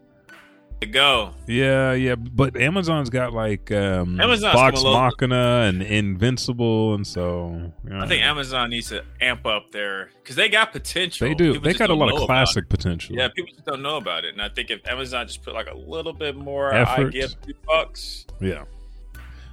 [0.81, 1.33] to go.
[1.45, 7.99] Yeah, yeah, but Amazon's got like um, Amazon's Vox Machina and Invincible, and so know,
[7.99, 11.27] I think Amazon needs to amp up their because they got potential.
[11.27, 11.51] they do.
[11.53, 13.13] People They got a lot of classic potential.
[13.17, 15.67] Yeah, people just don't know about it, and I think if Amazon just put like
[15.69, 17.07] a little bit more, Effort.
[17.07, 18.25] I give two bucks.
[18.39, 18.63] yeah,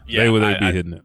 [0.06, 1.02] Yeah, they would they'd be I- hitting it.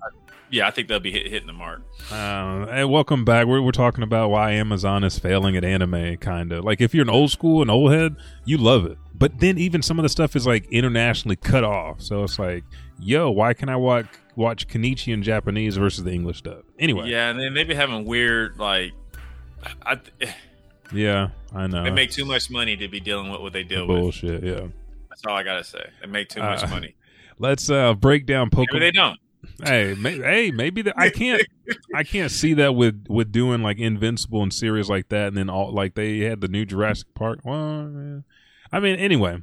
[0.52, 1.82] yeah, I think they'll be hit, hitting the mark.
[2.12, 3.48] Uh, and welcome back.
[3.48, 6.64] We're, we're talking about why Amazon is failing at anime, kind of.
[6.64, 9.00] Like, if you're an old school, an old head, you love it.
[9.22, 12.02] But then even some of the stuff is like internationally cut off.
[12.02, 12.64] So it's like,
[13.00, 16.64] yo, why can I watch watch Kenichi in Japanese versus the English stuff?
[16.80, 18.92] Anyway, Yeah, and then they be having weird like.
[19.86, 20.00] I,
[20.92, 21.84] yeah, I know.
[21.84, 23.96] they make too much money to be dealing with what they deal with.
[23.98, 24.44] bullshit.
[24.44, 24.68] Yeah.
[25.10, 25.86] That's all I gotta say.
[26.02, 26.96] They make too much Uh, money.
[27.40, 28.80] Let's uh break down Maybe Pokemon.
[28.80, 29.20] they don't.
[29.64, 31.42] hey, may, hey, maybe the, I can't,
[31.96, 35.50] I can't see that with with doing like Invincible and series like that, and then
[35.50, 37.40] all like they had the new Jurassic Park.
[37.44, 38.24] Well.
[38.72, 39.38] I mean, anyway,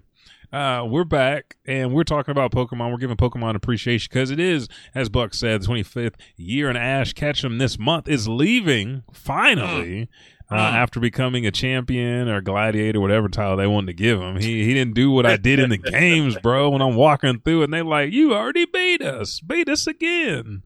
[0.52, 2.90] uh, we're back and we're talking about Pokemon.
[2.90, 7.12] We're giving Pokemon appreciation because it is, as Buck said, the 25th year, and Ash
[7.12, 10.08] catch Ketchum this month is leaving finally.
[10.50, 10.56] Uh, Mm.
[10.76, 14.72] after becoming a champion or gladiator, whatever title they wanted to give him, he he
[14.72, 16.70] didn't do what I did in the games, bro.
[16.70, 20.62] When I'm walking through, and they like, "You already beat us, beat us again."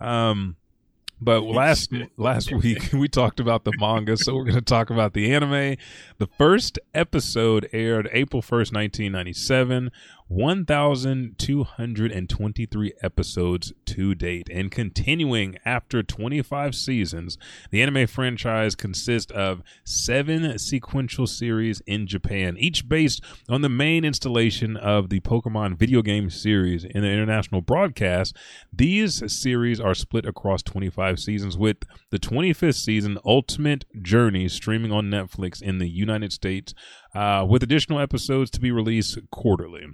[0.00, 0.56] Um,
[1.20, 5.14] but last last week we talked about the manga, so we're going to talk about
[5.14, 5.76] the anime.
[6.18, 9.90] The first episode aired April first, nineteen ninety seven.
[10.28, 14.48] 1,223 episodes to date.
[14.52, 17.38] And continuing after 25 seasons,
[17.70, 24.04] the anime franchise consists of seven sequential series in Japan, each based on the main
[24.04, 26.84] installation of the Pokemon video game series.
[26.84, 28.36] In the international broadcast,
[28.70, 31.78] these series are split across 25 seasons, with
[32.10, 36.74] the 25th season, Ultimate Journey, streaming on Netflix in the United States,
[37.14, 39.86] uh, with additional episodes to be released quarterly.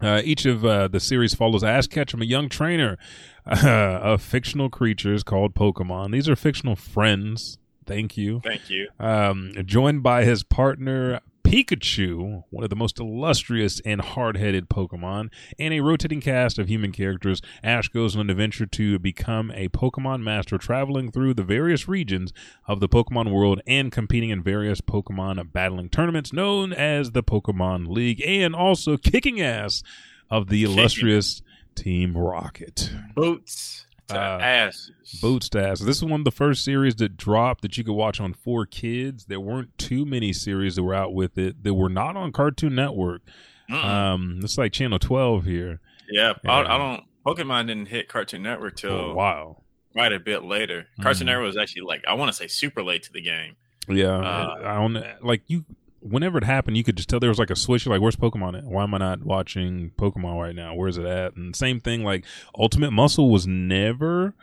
[0.00, 2.98] Uh, each of uh, the series follows Ash Ketchum, a young trainer
[3.46, 6.12] uh, of fictional creatures called Pokemon.
[6.12, 7.58] These are fictional friends.
[7.86, 8.40] Thank you.
[8.44, 8.88] Thank you.
[8.98, 15.30] Um, joined by his partner Pikachu, one of the most illustrious and hard-headed Pokemon,
[15.60, 19.68] and a rotating cast of human characters, Ash goes on an adventure to become a
[19.68, 22.32] Pokemon master, traveling through the various regions
[22.66, 27.86] of the Pokemon world and competing in various Pokemon battling tournaments known as the Pokemon
[27.86, 29.84] League, and also kicking ass
[30.28, 31.42] of the illustrious
[31.76, 32.90] Team Rocket.
[33.14, 35.18] Boots to Uh, asses.
[35.20, 35.84] Boot stats.
[35.84, 38.66] This is one of the first series that dropped that you could watch on Four
[38.66, 39.26] Kids.
[39.26, 42.74] There weren't too many series that were out with it that were not on Cartoon
[42.74, 43.22] Network.
[43.70, 43.84] Mm-mm.
[43.84, 46.34] Um, it's like Channel 12 here yeah.
[46.46, 47.02] I, I don't.
[47.26, 49.64] Pokemon didn't hit Cartoon Network till while.
[49.92, 50.86] quite a bit later.
[51.00, 51.30] Cartoon Mhm.
[51.30, 53.56] Network was actually like I want to say super late to the game.
[53.88, 55.64] Yeah, Uh, I don't like you.
[56.08, 57.84] Whenever it happened, you could just tell there was like a switch.
[57.84, 58.64] You're like, "Where's Pokemon at?
[58.64, 60.74] Why am I not watching Pokemon right now?
[60.74, 62.24] Where's it at?" And same thing, like
[62.58, 64.34] Ultimate Muscle was never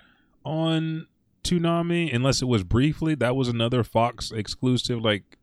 [0.43, 1.08] on
[1.43, 3.15] Toonami unless it was briefly.
[3.15, 5.02] That was another Fox exclusive.
[5.02, 5.38] Like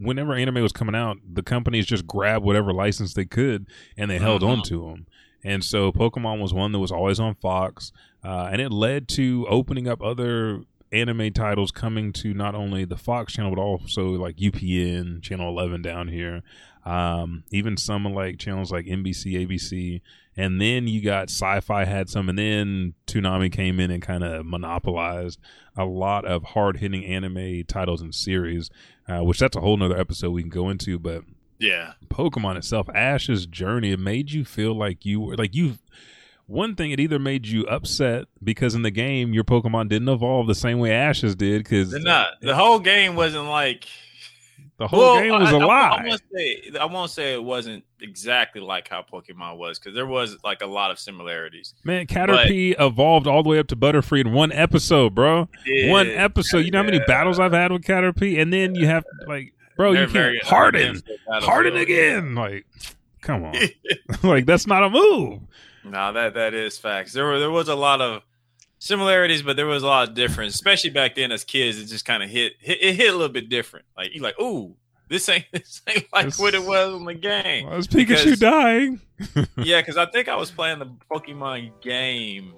[0.00, 4.18] whenever anime was coming out, the companies just grabbed whatever license they could and they
[4.18, 5.06] held on to them.
[5.44, 7.92] And so Pokemon was one that was always on Fox,
[8.24, 12.96] uh, and it led to opening up other anime titles coming to not only the
[12.96, 16.42] Fox channel but also like UPN, Channel 11 down here,
[16.84, 20.00] um, even some like channels like NBC, ABC,
[20.36, 24.44] and then you got Sci-Fi had some, and then Toonami came in and kind of
[24.46, 25.40] monopolized
[25.76, 28.70] a lot of hard-hitting anime titles and series,
[29.08, 31.24] uh, which that's a whole nother episode we can go into, but
[31.58, 35.78] Yeah, Pokemon itself, Ash's journey, it made you feel like you were like you.
[36.46, 40.46] One thing, it either made you upset because in the game your Pokemon didn't evolve
[40.46, 42.28] the same way Ash's did because they're not.
[42.40, 43.86] The whole game wasn't like
[44.78, 45.88] the whole Well, game was I- a I- lie.
[45.98, 50.06] I, won't say I won't say it wasn't exactly like how Pokemon was because there
[50.06, 51.74] was like a lot of similarities.
[51.82, 55.48] Man, Caterpie evolved all the way up to Butterfree in one episode, bro.
[55.86, 56.24] One Yeah.
[56.24, 56.58] episode.
[56.58, 57.04] You know how many Yeah.
[57.08, 61.76] battles I've had with Caterpie, and then you have like, bro, you can't harden, harden
[61.76, 62.34] again.
[62.36, 62.66] Like,
[63.22, 63.54] come on,
[64.22, 65.40] like that's not a move.
[65.90, 67.12] No, that that is facts.
[67.12, 68.22] There were there was a lot of
[68.78, 71.78] similarities, but there was a lot of difference, especially back then as kids.
[71.78, 73.86] It just kind of hit, hit it hit a little bit different.
[73.96, 74.74] Like you like, ooh,
[75.08, 77.66] this ain't this ain't like This- what it was in the game.
[77.66, 79.00] Why is Pikachu Because- dying?
[79.56, 82.52] yeah, because I think I was playing the Pokemon game.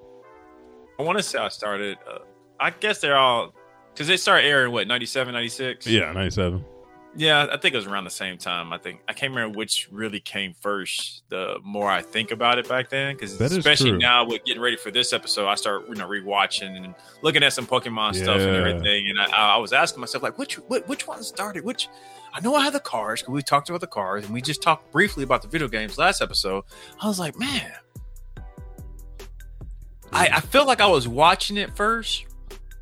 [0.99, 1.97] I want to say I started.
[2.05, 2.19] Uh,
[2.59, 3.53] I guess they're all
[3.93, 5.87] because they started airing what 97, 96?
[5.87, 6.65] Yeah, ninety-seven.
[7.15, 8.71] Yeah, I think it was around the same time.
[8.71, 11.23] I think I can't remember which really came first.
[11.29, 14.91] The more I think about it back then, because especially now with getting ready for
[14.91, 16.93] this episode, I start you know rewatching and
[17.23, 20.55] looking at some Pokemon stuff and everything, and I, I was asking myself like, which
[20.67, 21.65] which, which one started?
[21.65, 21.89] Which
[22.31, 24.61] I know I had the cars because we talked about the cars and we just
[24.61, 26.63] talked briefly about the video games last episode.
[27.01, 27.73] I was like, man,
[30.13, 32.25] I, I feel like I was watching it first,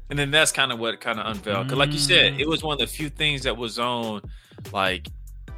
[0.10, 1.67] and then that's kind of what kind of unveiled.
[1.67, 2.39] Because, like you said, Mm.
[2.39, 4.22] it was one of the few things that was on,
[4.72, 5.08] like,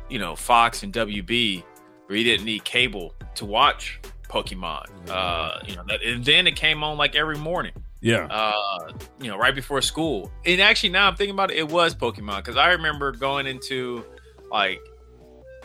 [0.09, 1.63] you know, Fox and WB,
[2.07, 4.85] where you didn't need cable to watch Pokemon.
[5.09, 7.73] Uh, you know, that, and then it came on like every morning.
[8.01, 8.25] Yeah.
[8.27, 10.31] Uh, you know, right before school.
[10.45, 14.03] And actually, now I'm thinking about it, it was Pokemon because I remember going into
[14.51, 14.79] like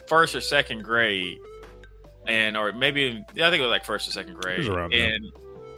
[0.09, 1.38] first or second grade,
[2.27, 5.14] and or maybe I think it was like first or second grade, was around there.
[5.14, 5.25] and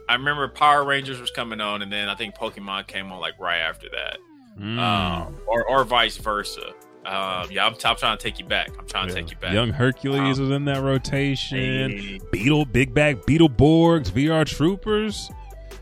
[0.08, 3.38] I remember Power Rangers was coming on, and then I think Pokemon came on like
[3.40, 4.18] right after that,
[4.60, 4.78] Mm.
[4.78, 6.72] um, or or vice versa.
[7.04, 8.70] Um, yeah, I'm, I'm trying to take you back.
[8.78, 9.52] I'm trying to take you back.
[9.52, 11.90] Young Hercules Um, was in that rotation.
[11.90, 15.30] Hey, Beetle, Big Bad, Beetleborgs, VR Troopers.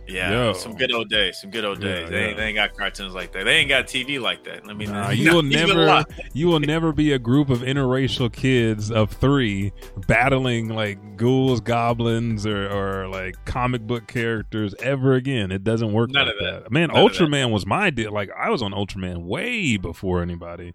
[0.07, 0.53] Yeah, Yo.
[0.53, 1.41] some good old days.
[1.41, 2.11] Some good old Yeah, days.
[2.11, 3.45] They, ain't, they ain't got cartoons like that.
[3.45, 4.63] They ain't got TV like that.
[4.69, 8.91] I mean, Nah, you will never, you will never be a group of interracial kids
[8.91, 9.73] of three
[10.07, 15.51] battling like ghouls, goblins, or, or like comic book characters ever again.
[15.51, 16.11] It doesn't work.
[16.11, 16.71] None like of that.
[16.73, 17.13] Man, None that.
[17.13, 18.13] Ultraman was my deal.
[18.13, 20.75] Like I was on Ultraman way before anybody.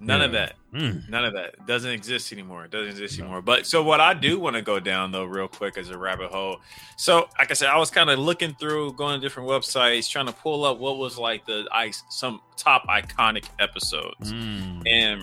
[0.00, 0.54] None of that.
[0.74, 1.08] Mm.
[1.10, 1.46] None of that.
[1.54, 2.64] It doesn't exist anymore.
[2.64, 3.24] It doesn't exist No.
[3.24, 3.42] anymore.
[3.42, 6.30] But so what I do want to go down though, real quick, as a rabbit
[6.30, 6.60] hole.
[6.96, 10.26] So, like I said, I was kind of looking through, going to different websites, trying
[10.26, 14.32] to pull up what was like the ice some top iconic episodes.
[14.32, 14.88] Mm.
[14.88, 15.22] And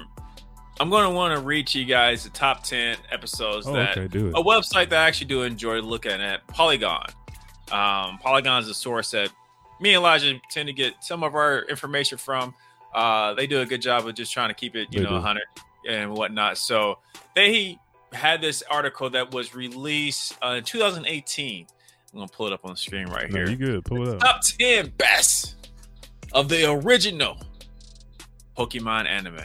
[0.79, 4.17] I'm going to want to read you guys the top ten episodes Oh, that okay,
[4.19, 7.07] a website that I actually do enjoy looking at, Polygon.
[7.71, 9.31] Um, Polygon is a source that
[9.81, 12.53] me and Elijah tend to get some of our information from.
[12.93, 15.09] Uh, they do a good job of just trying to keep it, you They know,
[15.09, 15.15] do.
[15.15, 15.43] 100
[15.89, 16.57] and whatnot.
[16.57, 16.99] So
[17.35, 17.77] they
[18.13, 21.67] had this article that was released uh, in 2018.
[22.13, 23.49] I'm gonna pull it up on the screen right No, here.
[23.49, 23.85] you good?
[23.85, 24.19] Pull it up.
[24.21, 25.55] Top 10 best
[26.33, 27.37] of the original
[28.57, 29.39] Pokemon anime.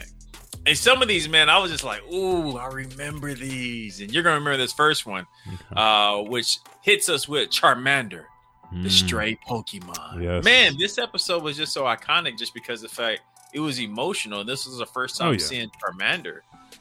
[0.65, 3.99] And some of these, man, I was just like, ooh, I remember these.
[3.99, 5.27] And you're gonna remember this first one,
[5.75, 8.23] uh, which hits us with Charmander,
[8.71, 8.91] the Mm.
[8.91, 10.23] stray Pokemon.
[10.23, 10.43] Yes.
[10.43, 13.19] Man, this episode was just so iconic just because of the fact
[13.53, 14.43] it was emotional.
[14.43, 15.37] This was the first time Oh, yeah.
[15.39, 16.39] seeing Charmander.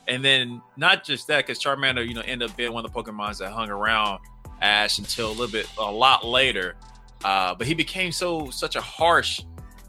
[0.08, 3.02] And then not just that, because Charmander, you know, ended up being one of the
[3.02, 4.18] Pokemons that hung around
[4.61, 6.74] Ash until a little bit a lot later.
[7.24, 9.42] Uh, but he became so such a harsh,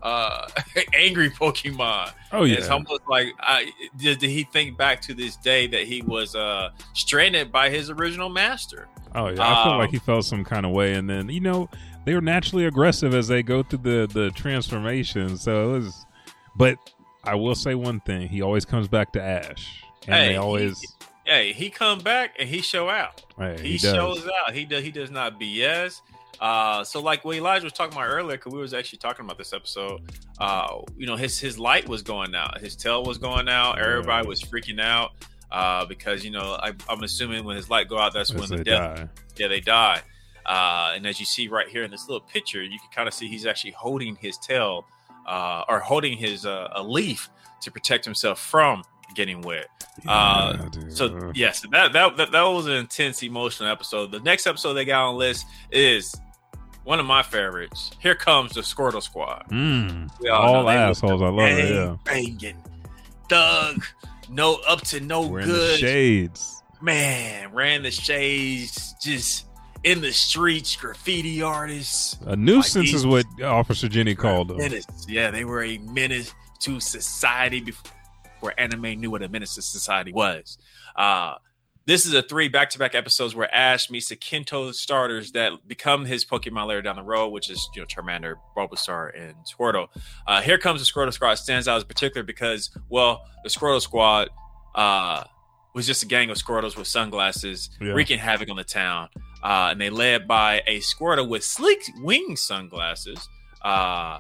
[0.03, 0.47] uh,
[0.93, 2.11] angry Pokemon.
[2.31, 2.57] Oh yeah.
[2.57, 6.35] It's almost like I, did, did he think back to this day that he was
[6.35, 8.87] uh, stranded by his original master?
[9.15, 11.39] Oh yeah, I feel Um, like he felt some kind of way, and then you
[11.39, 11.69] know
[12.05, 15.37] they were naturally aggressive as they go through the the transformation.
[15.37, 16.05] So it was,
[16.55, 16.77] but
[17.23, 20.37] I will say one thing: he always comes back to Ash, and Hey, they he-
[20.37, 20.85] always
[21.25, 23.23] Hey, he come back and he show out.
[23.37, 24.53] hey, he, he, shows out.
[24.53, 24.83] He does.
[24.83, 26.01] He does not BS.
[26.41, 29.37] Uh, so like what Elijah was talking about earlier, because we was actually talking about
[29.37, 30.01] this episode.
[30.39, 33.79] Uh, you know, his his light was going out, his tail was going out.
[33.79, 35.11] Everybody was freaking out
[35.49, 38.57] uh, because you know I, I'm assuming when his light go out, that's when the
[38.57, 39.09] they death die.
[39.37, 40.01] yeah they die.
[40.45, 43.13] Uh, and as you see right here in this little picture, you can kind of
[43.13, 44.85] see he's actually holding his tail
[45.27, 47.29] uh, or holding his uh, a leaf
[47.61, 48.83] to protect himself from
[49.15, 49.67] getting wet.
[50.07, 50.89] Uh, Yeah.
[50.89, 54.11] So yes, that, that that that was an intense emotional episode.
[54.11, 56.15] The next episode they got on the list is
[56.83, 57.91] one of my favorites.
[57.99, 59.45] Here comes the Squirtle Squad.
[59.49, 61.21] Mm, We all all assholes.
[61.21, 61.73] I love it.
[61.75, 62.61] Yeah, Banging,
[63.29, 63.83] thug,
[64.29, 65.79] no up to no wearing good.
[65.79, 66.61] shades.
[66.81, 69.45] Man, ran the shades, just
[69.83, 72.17] in the streets, graffiti artists.
[72.25, 74.57] A nuisance these- is what Officer Jenny called them.
[74.57, 74.85] Menace.
[75.07, 80.13] Yeah, they were a menace to society before anime knew what a menace to society
[80.13, 80.57] was.
[80.95, 81.35] Uh,
[81.85, 86.23] this is a three back-to-back episodes where Ash meets the Kanto starters that become his
[86.23, 89.87] Pokemon later down the road, which is you know Charmander, Bulbasaur, and Squirtle.
[90.25, 91.35] Uh, here comes the Squirtle Squad.
[91.35, 94.29] Stands out as particular because, well, the Squirtle Squad
[94.75, 95.25] uh,
[95.73, 97.93] was just a gang of Squirtles with sunglasses Yeah.
[97.93, 99.09] wreaking havoc on the town,
[99.43, 103.27] uh, and they led by a Squirtle with sleek wing sunglasses.
[103.63, 104.19] Uh,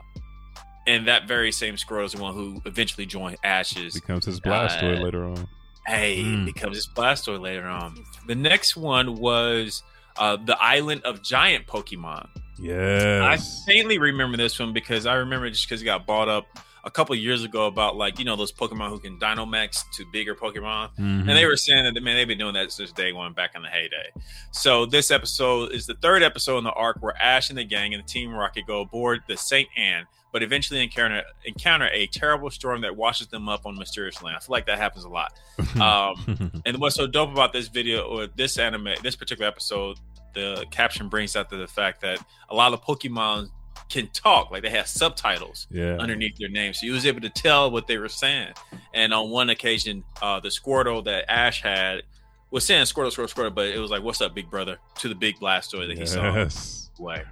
[0.87, 3.93] and that very same Squirtle is the one who eventually joined Ashes.
[3.93, 5.47] Becomes his Blastoise Uh, later on.
[5.85, 6.45] Hey, Mm.
[6.45, 8.03] becomes his Blastoise later on.
[8.27, 9.83] The next one was
[10.17, 12.27] uh, the Island of Giant Pokemon.
[12.59, 13.21] Yeah.
[13.23, 13.63] I Yes.
[13.65, 16.45] faintly remember this one because I remember just because it got bought up
[16.85, 20.35] a couple years ago about like you know those Pokemon who can Dynamax to bigger
[20.35, 21.21] Pokemon, Mhm.
[21.21, 23.61] and they were saying that man they've been doing that since day one back in
[23.61, 24.09] the heyday.
[24.51, 27.93] So this episode is the third episode in the arc where Ash and the gang
[27.93, 32.49] and the Team Rocket go aboard the Saint Anne, but eventually encounter encounter a terrible
[32.49, 34.35] storm that washes them up on mysterious land.
[34.35, 35.33] I feel like that happens a lot.
[35.79, 39.99] Um, and what's so dope about this video or this anime, this particular episode,
[40.33, 43.49] the caption brings out to the fact that a lot of Pokemon
[43.89, 45.97] can talk, like they have subtitles yeah.
[45.99, 46.73] underneath their name.
[46.73, 48.53] So he was able to tell what they were saying.
[48.93, 52.03] And on one occasion, uh, the Squirtle that Ash had
[52.51, 54.77] was saying Squirtle, Squirtle, Squirtle, but it was like, What's up, big brother?
[54.99, 56.89] to the big Blastoise that he saw Yes.
[56.99, 57.23] way.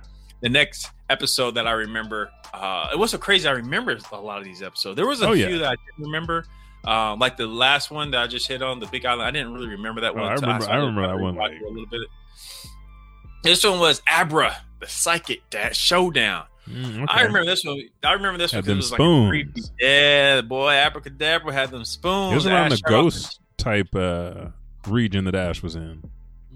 [0.41, 3.47] The next episode that I remember, uh, it was so crazy.
[3.47, 4.95] I remember a lot of these episodes.
[4.95, 5.57] There was a Oh, few yeah.
[5.59, 6.45] that I didn't remember.
[6.83, 9.21] Um, like the last one that I just hit on, the Big Island.
[9.27, 10.23] I didn't really remember that Oh, one.
[10.23, 12.01] I remember- so I remember that one, like- a little bit.
[13.43, 16.45] This one was Abra, the Psychic Dad Showdown.
[16.69, 17.81] Mm, I remember this one.
[18.03, 19.61] I remember this Had one because it was like creepy.
[19.79, 22.33] Yeah, boy, Abracadabra had them spoons.
[22.33, 24.47] It was around Ash the off ghost type uh,
[24.87, 26.03] region that Ash was in.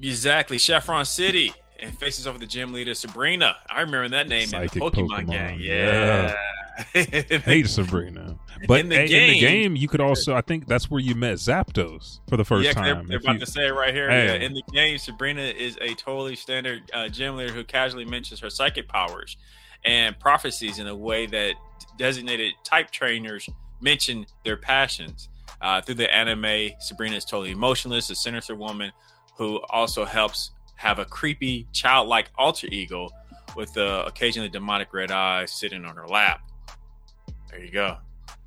[0.02, 3.56] Exactly, Saffron City, and faces over the gym leader Sabrina.
[3.70, 5.60] I remember that name Psychic in the Pokemon, Pokemon, gang.
[5.60, 6.28] yeah.
[6.28, 6.36] Yeah.
[6.94, 8.38] Hate Sabrina.
[8.68, 11.00] But In the in, in the game- game, you could also, I think that's where
[11.00, 13.08] you met Zapdos for the first yeah, 'cause they're, time.
[13.08, 14.10] they're about you- to say it right here.
[14.10, 14.26] Hey.
[14.28, 18.40] Yeah, in the game, Sabrina is a totally standard uh, gym leader who casually mentions
[18.40, 19.38] her psychic powers
[19.84, 21.56] and prophecies in a way that
[21.98, 23.48] designated type trainers
[23.82, 25.30] mention their passions.
[25.62, 28.92] Uh, through the anime, Sabrina is totally emotionless, a sinister woman
[29.38, 33.10] who also helps have a creepy, childlike alter ego
[33.56, 36.42] with uh, occasionally demonic red eyes sitting on her lap.
[37.56, 37.98] There you go.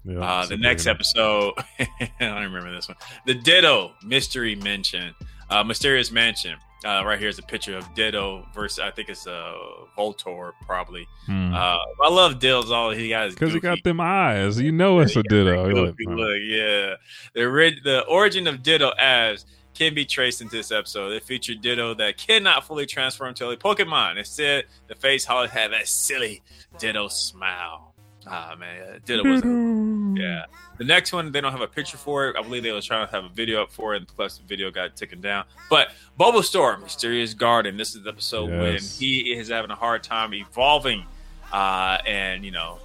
[0.04, 2.96] Yeah, Uh, the next episode, I don't remember this one.
[3.26, 5.14] The Ditto Mystery Mansion,
[5.48, 6.56] uh, Mysterious Mansion.
[6.84, 9.54] Uh, right here is a picture of Ditto versus I think it's uh,
[9.96, 11.08] Voltorb probably.
[11.26, 11.52] Hmm.
[11.52, 14.60] Uh, I love Dill's all he got Because he got them eyes.
[14.60, 15.66] You know it's a ditto.
[15.68, 16.94] Look, yeah.
[17.34, 19.44] The the origin of Ditto as
[19.74, 21.12] can be traced into this episode.
[21.12, 24.18] It featured Ditto that cannot fully transform to a Pokemon.
[24.18, 26.42] Instead, the face always had that silly
[26.78, 27.87] Ditto smile.
[28.30, 30.44] Ah man, Ditto was a yeah.
[30.76, 32.36] The next one, they don't have a picture for it.
[32.36, 34.44] I believe they were trying to have a video up for it, and plus the
[34.46, 35.44] video got taken down.
[35.70, 37.76] But Bulbasaur, Mysterious Garden.
[37.76, 41.04] This is the episode when he is having a hard time evolving,
[41.52, 42.78] uh, and you know,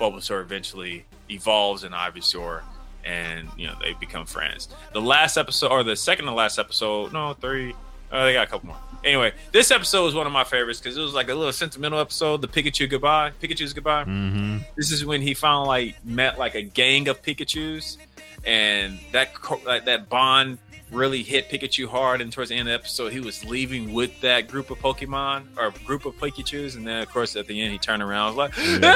[0.00, 2.62] Bulbasaur eventually evolves in Ivysaur,
[3.04, 4.68] and you know they become friends.
[4.92, 7.74] The last episode, or the second to last episode, no, three.
[8.12, 8.78] Oh, they got a couple more.
[9.04, 11.98] Anyway, this episode was one of my favorites because it was like a little sentimental
[11.98, 12.42] episode.
[12.42, 16.62] The Pikachu goodbye, Pikachu's goodbye hmm this is when he finally like met like a
[16.62, 17.96] gang of Pikachu's,
[18.44, 20.58] and that co- like, that bond
[20.90, 22.20] really hit Pikachu hard.
[22.20, 25.44] And towards the end of the episode, he was leaving with that group of Pokemon
[25.56, 28.50] or group of Pikachu's, and then of course at the end he turned around, was
[28.50, 28.92] like, Yeah.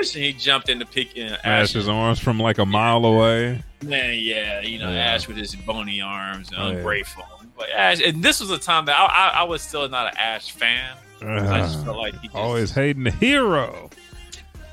[0.00, 0.14] Ash!
[0.14, 1.70] and he jumped into Pik- uh, Ash.
[1.70, 3.62] Ash's arms from like a mile away.
[3.84, 4.98] Man, yeah, you know, Yeah.
[5.14, 6.82] Ash with his bony arms and Oh, yeah.
[7.58, 10.16] But Ash, and this was a time that I, I, I was still not an
[10.18, 10.96] Ash fan.
[11.20, 13.90] I just felt like he just, Always hating the hero.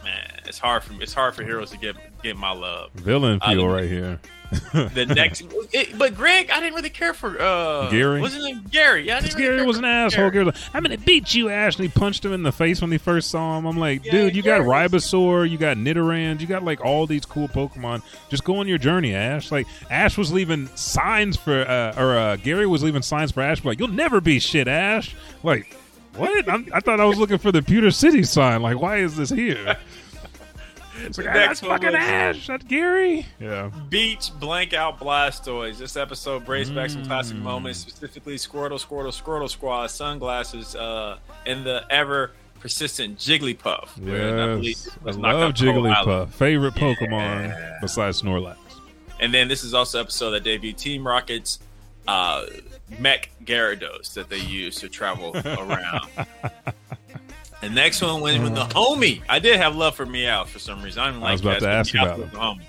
[0.04, 2.92] man, it's hard for it's hard for heroes to get get my love.
[2.94, 4.20] Villain Uh, feel the- right here.
[4.74, 5.44] The next
[5.74, 8.22] it, but Greg, I didn't really care for uh Gary?
[8.22, 9.08] Wasn't it Gary?
[9.08, 10.30] Yeah, I didn't really Gary was an asshole.
[10.30, 10.46] Gary.
[10.46, 12.98] Gary I'm gonna beat you, Ash, and he punched him in the face when he
[12.98, 13.66] first saw him.
[13.66, 16.84] I'm like, Yeah, dude, you got Gary was- Ribosaur, you got Nidoran, you got like
[16.84, 18.02] all these cool Pokemon.
[18.30, 19.52] Just go on your journey, Ash.
[19.52, 23.64] Like Ash was leaving signs for, uh, or uh, Gary was leaving signs for Ash.
[23.64, 25.16] Like, you'll never be shit, Ash.
[25.44, 25.76] Like,
[26.16, 26.50] what?
[26.50, 28.62] I'm, I thought I was looking for the Pewter City sign.
[28.62, 29.76] Like, why is this here?
[31.04, 32.48] It's like, The "Ah, next that's fucking was- Ash.
[32.48, 33.26] That's Gary.
[33.40, 33.70] Yeah.
[33.90, 35.78] Beach blank out Blastoise.
[35.78, 37.42] This episode brings back some classic Mm.
[37.42, 43.98] moments, specifically Squirtle, Squirtle, Squirtle Squad, sunglasses, uh, and the ever persistent Jigglypuff.
[44.00, 44.88] where I Yes.
[45.06, 46.08] I love out Coral Island.
[46.08, 46.30] Jigglypuff.
[46.34, 47.78] Favorite Pokemon Yeah.
[47.82, 48.56] besides Snorlax.
[49.20, 51.60] And then this is also an episode that debuted Team Rocket's
[52.08, 52.46] uh,
[53.00, 56.08] mech Gyarados that they use to travel around.
[57.66, 60.84] The next one when, when the homie, I did have love for Meowth for some
[60.84, 61.02] reason.
[61.02, 62.62] I, didn't like I was about to ask about was the homie.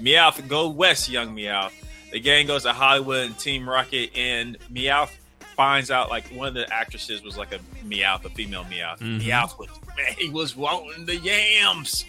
[0.00, 1.72] Meowth, go west, young Meowth.
[2.10, 5.10] The gang goes to Hollywood and Team Rocket, and Meowth
[5.56, 8.98] finds out like one of the actresses was like a Meowth, a female Meowth.
[9.00, 9.20] Mhm.
[9.20, 12.06] Meowth was man, he was wanting the yams,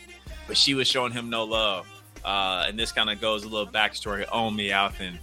[0.47, 1.85] but she was showing him no love.
[2.23, 5.19] Uh, and this kind of goes a little backstory on Meowth, and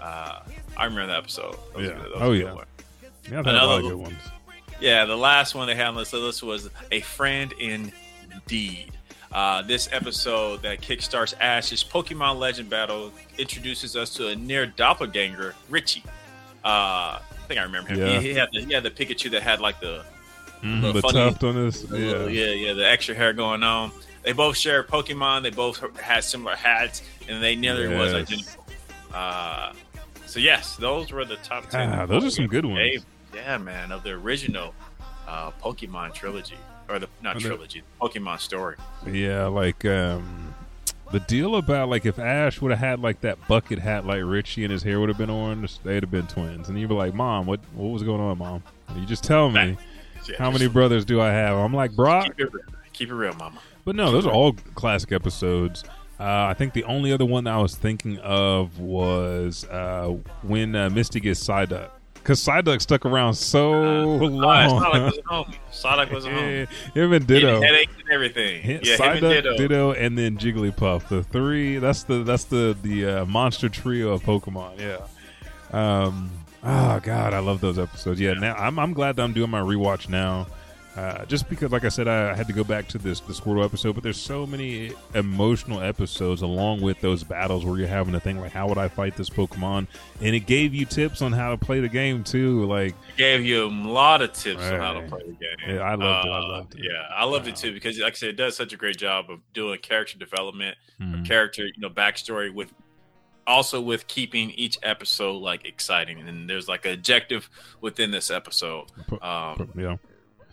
[0.00, 0.38] uh,
[0.76, 1.56] I remember that episode.
[1.72, 1.94] That was Yeah.
[1.96, 2.12] good.
[2.14, 2.52] Oh, yeah.
[2.52, 2.66] one.
[3.30, 4.14] Yeah, I've had a lot of good ones.
[4.82, 8.90] Yeah, the last one they had on this list was a friend indeed.
[9.30, 15.54] Uh, this episode that kickstarts Ash's Pokemon Legend battle introduces us to a near doppelganger,
[15.70, 16.02] Richie.
[16.64, 17.98] Uh, I think I remember him.
[18.00, 18.18] Yeah.
[18.20, 20.04] He, he had the, he had the Pikachu that had like the
[20.62, 21.98] Mhm, Little the funny- tuft on little-
[22.30, 22.46] Yeah.
[22.46, 23.90] yeah, yeah, the extra hair going on.
[24.22, 25.42] They both share Pokemon.
[25.42, 28.22] They both had similar hats, and they nearly was Yes.
[28.30, 28.66] identical.
[29.12, 29.72] Uh,
[30.26, 31.88] so yes, those were the top ten.
[31.92, 33.04] Ah, those are some good ones.
[33.34, 34.74] Yeah, man, of the original
[35.28, 36.56] uh, Pokemon trilogy,
[36.88, 38.76] or the not And the- trilogy, Pokemon story.
[39.10, 40.54] Yeah, like um
[41.10, 44.64] the deal about like if Ash would have had like that bucket hat like Richie
[44.64, 46.68] and his hair would have been orange, they'd have been twins.
[46.70, 48.62] And you'd be like, Mom, what what was going on, Mom?
[48.88, 49.76] And you just tell me
[50.28, 51.56] Yeah, how many brothers do I have?
[51.58, 52.24] I'm like, Brock.
[52.26, 52.64] Keep it, real.
[52.92, 53.58] keep it real, Mama.
[53.84, 55.84] But no, those are all classic episodes.
[56.20, 60.74] Uh, I think the only other one that I was thinking of was uh, when
[60.76, 61.90] uh, Misty gets Psyduck.
[62.22, 64.80] Because Psyduck stuck around so Uh, long.
[64.80, 65.54] Sonic was a homie.
[65.72, 66.68] Sonic was a homie.
[66.94, 67.60] yeah, him and He had Ditto.
[67.62, 68.62] headaches and everything.
[68.62, 69.56] Hit Yeah, him and Ditto.
[69.56, 69.92] Ditto.
[69.92, 71.08] and then Jigglypuff.
[71.08, 71.78] The three.
[71.78, 74.78] That's the that's the the uh, monster trio of Pokemon.
[74.78, 74.98] Yeah.
[75.72, 76.30] Um.
[76.64, 78.20] Oh God, I love those episodes.
[78.20, 78.34] Yeah.
[78.34, 80.46] Now I'm I'm glad that I'm doing my rewatch now.
[80.96, 83.64] Uh, just because, like I said, I had to go back to this the Squirtle
[83.64, 88.20] episode, but there's so many emotional episodes along with those battles where you're having to
[88.20, 89.86] think like, how would I fight this Pokemon?
[90.20, 92.66] And it gave you tips on how to play the game too.
[92.66, 95.76] Like, gave you a lot of tips on how to play the game.
[95.76, 96.30] Yeah, I loved it.
[96.30, 96.80] I Uh, loved it.
[96.84, 97.52] Yeah, I loved Wow.
[97.52, 100.18] it too because, like I said, it does such a great job of doing character
[100.18, 101.26] development, mhm.
[101.26, 102.70] character, you know, backstory with
[103.46, 106.20] also with keeping each episode like exciting.
[106.28, 107.48] And there's like an objective
[107.80, 108.92] within this episode.
[109.20, 109.96] Um, yeah,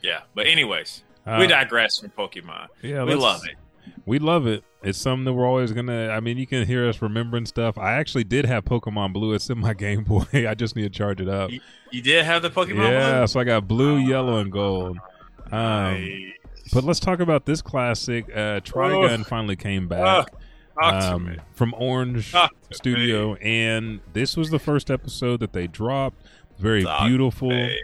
[0.02, 2.68] yeah, but anyways, Uh, we digress from Pokemon.
[2.82, 3.56] yeah, we love it.
[4.06, 4.64] We love it.
[4.82, 6.10] It's something that we're always gonna.
[6.10, 7.78] I mean, you can hear us remembering stuff.
[7.78, 9.34] I actually did have Pokemon Blue.
[9.34, 10.26] It's in my Game Boy.
[10.34, 11.52] I just need to charge it up.
[11.52, 11.60] You,
[11.92, 12.90] you did have the Pokemon.
[12.90, 13.28] Yeah, one?
[13.28, 14.98] so I got blue, yellow, and gold.
[15.52, 16.34] Um, Nice.
[16.74, 18.26] but let's talk about this classic.
[18.30, 20.28] Uh, Trigun finally came Oh, back
[20.82, 22.34] to um, from Orange
[22.72, 26.24] Studio, and this was the first episode that they dropped.
[26.60, 27.52] Very beautiful.
[27.52, 27.78] Hey.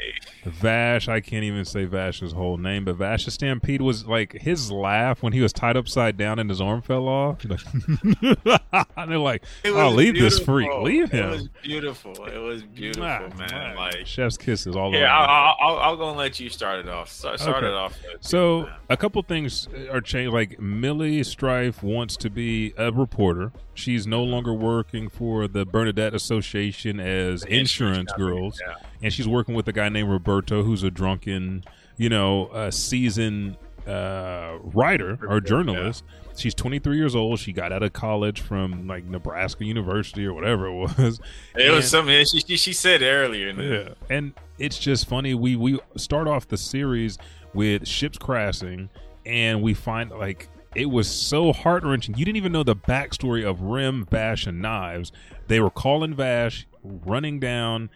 [0.46, 5.24] Vash, I can't even say Vash's whole name, but Vash's Stampede was like his laugh
[5.24, 7.44] when he was tied upside down and his arm fell off.
[7.46, 12.12] and they're like, It "Oh, leave this freak, leave It him." was beautiful.
[12.26, 13.76] It was beautiful, Mwah, man.
[13.76, 15.12] Like, chef's kisses all here, over.
[15.12, 17.10] I'll, I'll, I'll go and let you start it off.
[17.12, 17.68] Start, start Okay.
[17.68, 17.98] it off.
[18.20, 20.32] So a couple things are changed.
[20.34, 23.52] Like Millie Strife wants to be a reporter.
[23.74, 28.74] She's no longer working for the Bernadette Association as insurance girls, Yeah.
[29.04, 31.64] and she's working with a guy named Roberto, who's a drunken,
[31.98, 33.58] you know, uh, seasoned
[33.88, 36.04] uh, writer or journalist.
[36.38, 37.40] She's 23 years old.
[37.40, 41.20] She got out of college from like Nebraska University or whatever it was.
[41.56, 43.52] It was something she, she, she said earlier.
[43.52, 45.34] Yeah, and it's just funny.
[45.34, 47.18] We we start off the series
[47.54, 48.90] with ships crashing,
[49.26, 52.18] and we find like it was so heart wrenching.
[52.18, 55.14] You didn't even know the backstory of Rem, Vash, and Knives.
[55.48, 57.90] They were calling Vash, running down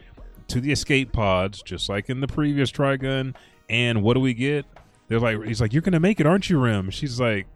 [0.49, 3.35] to the escape pods, just like in the previous Trigun.
[3.69, 4.65] And what do we get?
[5.07, 7.47] They're like, he's like, "You're gonna make it, aren't you, Rem?" She's like.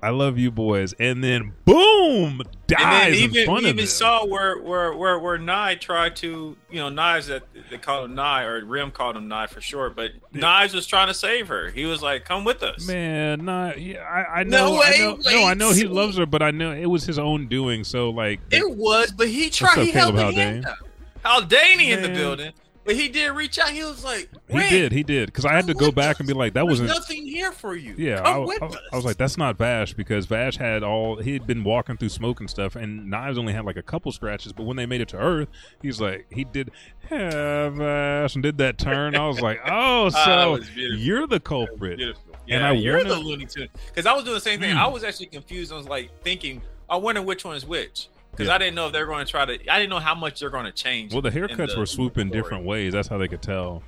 [0.00, 3.86] I love you boys, and then boom, dies then in front of even them.
[3.86, 8.14] saw where where where where Nye tried to you know Knives that they called him
[8.14, 11.70] Nye or Rem called him Nye for short, but Knives was trying to save her.
[11.70, 14.02] He was like, "Come with us." Man, not yeah.
[14.04, 14.78] I, I No know.
[14.78, 17.18] way, I know, no, I know he loves her, but I know it was his
[17.18, 17.82] own doing.
[17.82, 19.78] So like, It was, but he tried.
[19.78, 20.78] He held the hand up.
[21.24, 22.52] Haldane in the building,
[22.84, 23.70] but he did reach out.
[23.70, 26.20] He was like, he did, he did, because I had to go back us.
[26.20, 26.88] and be like, that There's wasn't.
[26.98, 27.94] nothing here for you.
[27.98, 31.46] Yeah, I, I- I was like, that's not Vash because Vash had all he had
[31.46, 34.52] been walking through smoke and stuff, and Knives only had like a couple scratches.
[34.52, 35.48] But when they made it to Earth,
[35.82, 36.70] he's like, he did
[37.10, 39.14] yeah, Vash and did that turn.
[39.16, 40.98] I was like, oh, Ah, so beautiful.
[40.98, 41.98] you're the culprit.
[41.98, 42.22] Beautiful.
[42.50, 43.68] And Yeah, I you're wanna- the Looney Tune.
[43.88, 44.74] Because I was doing the same thing.
[44.74, 44.78] Mm.
[44.78, 45.70] I was actually confused.
[45.72, 48.08] I was like thinking, I wonder which one is which.
[48.38, 48.54] Because Yeah.
[48.54, 49.52] I didn't know if they're going to try to.
[49.68, 51.12] I didn't know how much they're going to change.
[51.12, 52.92] Well, the haircuts the were swooping different ways.
[52.92, 53.82] That's how they could tell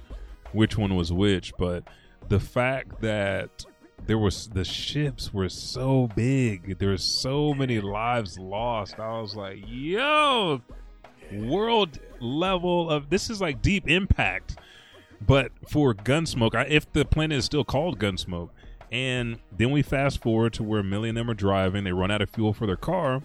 [0.53, 1.53] which one was which.
[1.57, 1.85] But
[2.29, 3.65] the fact that
[4.07, 8.99] there was the ships were so big, there were so many lives lost.
[8.99, 10.63] I was like, yo,
[11.33, 14.57] world level of this is like deep impact.
[15.25, 18.49] But for Gunsmoke, I, if the planet is still called Gunsmoke,
[18.91, 22.23] and then we fast forward to where Millie and them are driving, they run out
[22.23, 23.23] of fuel for their car,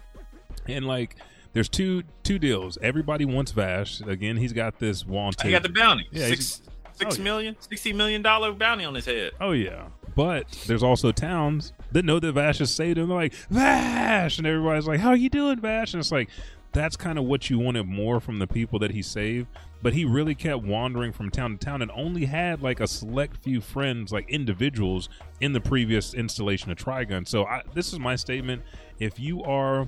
[0.68, 1.16] and like
[1.54, 2.78] there's two two deals.
[2.82, 4.02] Everybody wants Vash.
[4.02, 5.46] Again, he's got this wanted.
[5.46, 6.08] He got the bounty.
[6.12, 6.62] Yeah, Six,
[6.94, 7.24] six oh, yeah.
[7.24, 9.32] million, sixty million dollar bounty on his head.
[9.40, 13.08] oh yeah, but there's also towns that know that Vash has saved him.
[13.08, 16.30] They're like Vash, and everybody's like, "How are you doing, Vash?" And it's like
[16.74, 19.48] that's kind of what you wanted more from the people that he saved.
[19.82, 23.38] But he really kept wandering from town to town and only had like a select
[23.44, 27.26] few friends, like individuals, in the previous installation of Trigun.
[27.28, 28.64] So I, this is my statement:
[29.00, 29.88] if you are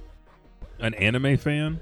[0.79, 1.79] an anime fan,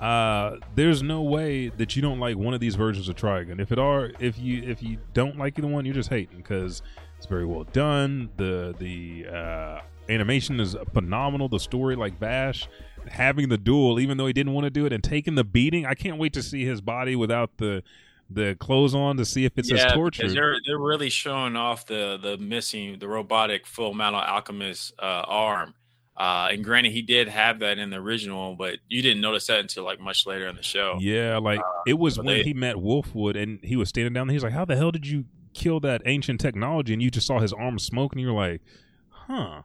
[0.00, 3.60] uh, there's no way that you don't like one of these versions of Trigun.
[3.60, 6.82] If it are, if you if you don't like either one, you're just hating because
[7.18, 8.30] it's very well done.
[8.36, 11.48] The the uh, animation is phenomenal.
[11.50, 12.66] The story, like Vash,
[13.08, 15.84] having the duel, even though he didn't want to do it, and taking the beating.
[15.84, 17.82] I can't wait to see his body without the
[18.30, 20.28] the clothes on to see if it's as torture.
[20.28, 25.74] they're they're really showing off the the missing the robotic Full Metal Alchemist uh, arm.
[26.20, 29.58] Uh, and granted, he did have that in the original, but you didn't notice that
[29.60, 30.98] until like much later in the show.
[31.00, 34.34] Yeah, like it was when they- he met Wolfwood and he was standing down there.
[34.34, 37.38] He's like, "How the hell did you kill that ancient technology?" And you just saw
[37.38, 38.60] his arm smoke, and you're like,
[39.08, 39.62] "Huh?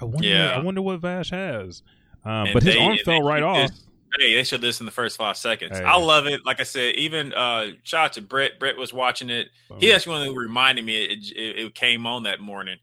[0.00, 0.26] I wonder.
[0.26, 0.52] Yeah.
[0.52, 1.82] I wonder what Vash has."
[2.24, 3.68] Um, And but his they- arm fell right off.
[3.68, 3.84] this-
[4.18, 5.76] Hey, they showed this in the first five seconds.
[5.78, 5.84] Hey.
[5.84, 6.40] I love it.
[6.46, 8.58] Like I said, even uh, shout out to Brett.
[8.58, 9.48] Brett was watching it.
[9.78, 12.78] He actually one who reminded me it, it, it came on that morning,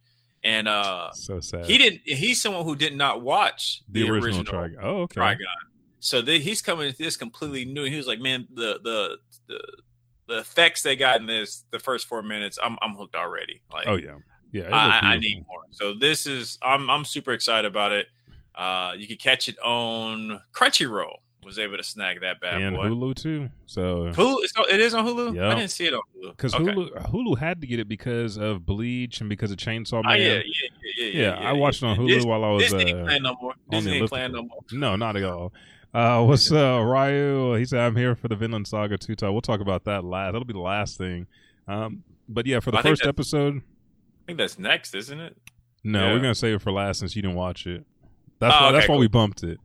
[0.45, 1.65] and uh, so sad.
[1.65, 2.01] he didn't.
[2.05, 4.75] He's someone who did not watch the, original, Trigun.
[4.81, 5.19] Oh, okay.
[5.19, 5.39] Trigun.
[5.99, 7.85] So the, he's coming to this completely new.
[7.85, 9.17] He was like, man, the the
[9.47, 9.59] the
[10.27, 13.61] the effects they got in this the first four minutes, I'm I'm hooked already.
[13.73, 14.17] Like, Oh yeah,
[14.51, 14.69] yeah.
[14.71, 15.61] I, I need more.
[15.71, 18.07] So this is I'm I'm super excited about it.
[18.53, 21.17] Uh, you can catch it on Crunchyroll.
[21.45, 22.87] Was able to snag that bad and boy.
[22.87, 23.49] Hulu too.
[23.67, 24.37] So Hulu,
[24.71, 25.35] it is on Hulu.
[25.35, 25.49] Yeah.
[25.49, 26.63] I didn't see it on Hulu because Okay.
[26.63, 30.19] Hulu Hulu had to get it because of Bleach and because of Chainsaw Oh, Man.
[30.19, 32.93] yeah, yeah, yeah, yeah, Yeah, I watched it on Hulu Dis- while I was Disney
[32.93, 33.53] uh, playing no more.
[33.69, 34.59] Disney ain't playing no more.
[34.71, 35.53] No, not at all.
[35.93, 37.53] Uh, what's uh, Ryu?
[37.55, 40.33] He said, "I'm here for the Vinland Saga two time." We'll talk about that last.
[40.33, 41.27] That'll be the last thing.
[41.67, 45.37] Um, but yeah, for the I first episode, I think that's next, isn't it?
[45.83, 46.13] no, Yeah.
[46.13, 47.85] we're gonna save it for last since you didn't watch it.
[48.39, 48.67] That's Oh, why.
[48.69, 49.59] okay, that's why we bumped it.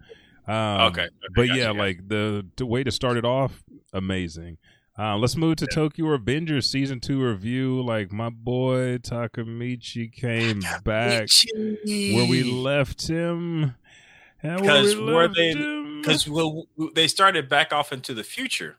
[0.51, 1.79] Um, okay, okay, but gotcha, yeah, gotcha.
[1.79, 4.59] like the, the way to start it off, amazing.
[4.99, 7.83] Uh, let's move to Tokyo Revengers season two review.
[7.83, 13.77] Like my boy Takemichi came back where we left him.
[14.43, 15.55] Because we left they-
[16.01, 18.77] because well, they started back off into the future.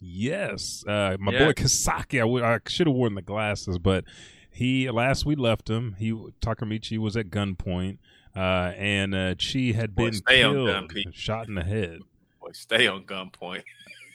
[0.00, 1.46] Yes, uh, my Yeah.
[1.46, 2.16] boy Kisaki.
[2.18, 4.04] I, w- I should have worn the glasses, but
[4.50, 5.94] he last we left him.
[5.98, 7.98] He Takemichi was at gunpoint,
[8.36, 12.00] uh, and uh, Chi had Boy, been killed, gun, shot in the head.
[12.40, 13.62] Boy, stay on gunpoint.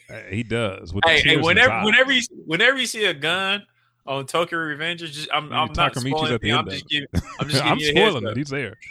[0.09, 0.93] Uh, he does.
[0.93, 3.63] With the Hey, hey, tears in his whenever whenever you whenever you see a gun
[4.05, 6.33] on Tokyo Revengers, just I'm I'm not spoiling.
[6.33, 7.07] at the end I'm just giving
[7.39, 8.37] I'm just I'm you a heads spoiling it.
[8.37, 8.75] He's there.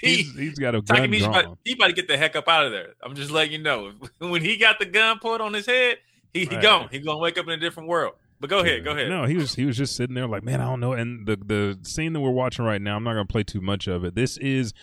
[0.00, 1.30] He, He's, he's got a gun drawn.
[1.30, 2.94] about, he about to get the heck up out of there.
[3.04, 3.92] I'm just letting you know.
[4.18, 5.98] When he got the gun put on his head,
[6.34, 6.60] he, he Right.
[6.60, 6.88] gone.
[6.90, 8.14] He gonna wake up in a different world.
[8.42, 9.08] But go ahead, go ahead.
[9.08, 10.94] No, he was he was just sitting there like, man, I don't know.
[10.94, 13.86] And the the scene that we're watching right now, I'm not gonna play too much
[13.86, 14.16] of it.
[14.16, 14.74] This is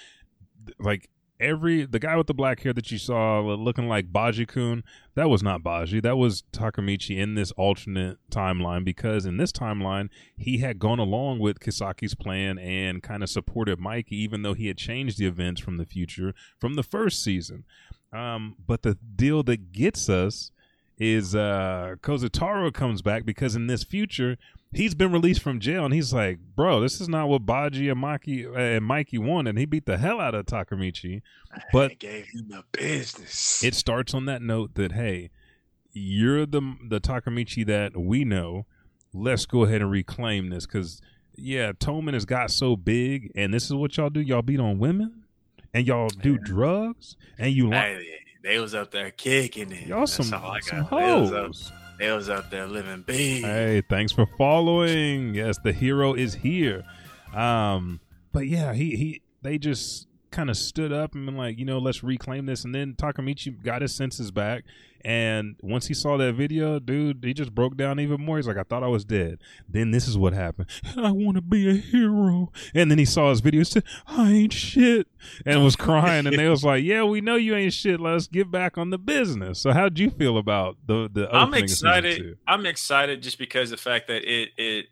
[0.79, 1.09] like
[1.41, 4.85] every the guy with the black hair that you saw looking like Baji Kun,
[5.15, 5.99] that was not Baji.
[5.99, 10.07] That was Takemichi in this alternate timeline because in this timeline
[10.37, 14.67] he had gone along with Kisaki's plan and kind of supported Mikey, even though he
[14.67, 17.65] had changed the events from the future from the first season.
[18.13, 20.51] Um, but the deal that gets us
[20.99, 24.37] is uh Kazutora comes back because in this future
[24.71, 27.99] he's been released from jail and he's like, bro, this is not what Baji and
[27.99, 29.57] Mikey uh, and Mikey wanted.
[29.57, 31.21] He beat the hell out of Takemichi.
[31.73, 33.63] But gave him the business.
[33.63, 35.31] it starts on that note that hey,
[35.91, 38.65] you're the the Takemichi that we know.
[39.13, 41.01] Let's go ahead and reclaim this because
[41.35, 44.19] yeah, Toman has got so big, and this is what y'all do.
[44.19, 45.23] Y'all beat on women,
[45.73, 47.97] and y'all do drugs, and you like
[48.41, 49.87] they was up there kicking it.
[49.87, 50.63] y'all That's some, some got.
[50.63, 51.71] They was, up, hoes.
[51.97, 53.43] they was up there living big.
[53.43, 55.33] Hey, thanks for following.
[55.33, 56.83] Yes, the hero is here.
[57.33, 57.99] Um,
[58.31, 61.79] but yeah, he he they just kind of stood up and been like, you know,
[61.79, 62.63] let's reclaim this.
[62.63, 64.63] And then Takemichi got his senses back.
[65.05, 68.35] And once he saw that video, dude, he just broke down even more.
[68.35, 69.39] He's like, I thought I was dead.
[69.67, 70.69] Then this is what happened.
[70.97, 72.51] I want to be a hero.
[72.73, 75.07] And then he saw his video and said, I ain't shit.
[75.45, 76.27] And was crying.
[76.27, 77.99] and they was like, Yeah, we know you ain't shit.
[77.99, 79.59] Let's get back on the business.
[79.59, 81.37] So how'd you feel about the the other thing?
[81.39, 82.37] I'm opening of season excited.
[82.47, 84.85] I'm excited just because the fact that it it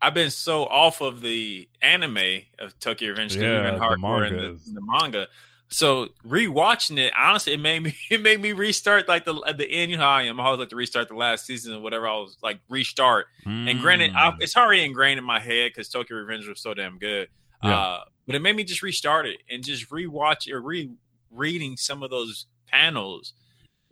[0.00, 4.28] I've been so off of the anime of Tokyo Revenge Yeah, we've been the hardcore
[4.28, 5.26] in the, the manga.
[5.70, 9.68] So rewatching it, honestly, it made me it made me restart like the at the
[9.70, 9.90] end.
[9.90, 10.40] You know how I am.
[10.40, 12.08] I always like to restart the last season or whatever.
[12.08, 13.26] I was like restart.
[13.44, 14.36] And granted, I, Mm.
[14.40, 17.28] it's already ingrained in my head because Tokyo Revenge was so damn good.
[17.62, 17.76] Yeah.
[17.78, 20.90] Uh, but it made me just restart it and just rewatch or re
[21.30, 23.32] reading some of those panels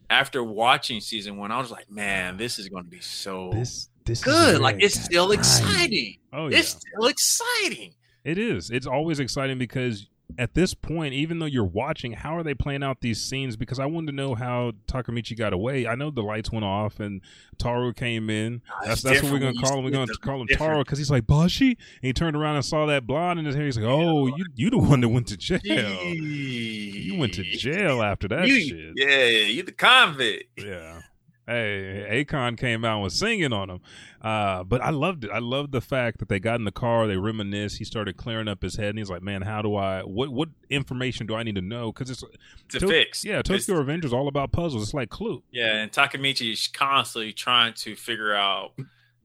[0.08, 1.50] after watching season one.
[1.50, 4.54] I was like, man, this is going to be so this this good.
[4.54, 5.38] where Like it's it's got still right.
[5.38, 6.16] exciting.
[6.32, 7.94] Oh yeah, It's still exciting.
[8.24, 8.70] it is.
[8.70, 12.82] It's always exciting because at this point, even though you're watching, how are they playing
[12.82, 13.56] out these scenes?
[13.56, 15.86] Because I wanted to know how Takemichi got away.
[15.86, 17.20] I know the lights went off and
[17.58, 18.60] Taro came in.
[18.68, 19.84] Ah, That's that's what we're gonna call him.
[19.84, 21.68] We're gonna see call him different- Taro because he's like Baji.
[21.68, 23.66] And he turned around and saw that blonde in his hair.
[23.66, 25.60] He's like, "Oh, you you the one that went to jail.
[25.64, 30.60] You went to jail after that You- shit." Yeah, you the convict.
[30.62, 31.02] Yeah.
[31.48, 33.80] Hey, Akon came out and was singing on him.
[34.20, 35.30] Uh, but I loved it.
[35.30, 37.76] I loved the fact that they got in the car, they reminisce.
[37.76, 40.00] He started clearing up his head, and he's like, "Man, how do I?
[40.02, 41.92] What what information do I need to know?
[41.92, 42.24] Because it's
[42.70, 43.24] To To- fix.
[43.24, 44.82] yeah, Tokyo Revengers all about puzzles.
[44.82, 45.44] It's like Clue.
[45.52, 48.72] Yeah, and Takemichi is constantly trying to figure out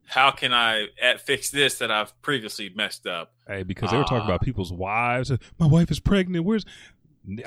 [0.06, 3.34] how can I at, fix this that I've previously messed up.
[3.48, 4.26] Hey, because they were talking Ah.
[4.26, 5.32] about people's wives.
[5.58, 6.46] My wife is pregnant.
[6.46, 6.66] Where's?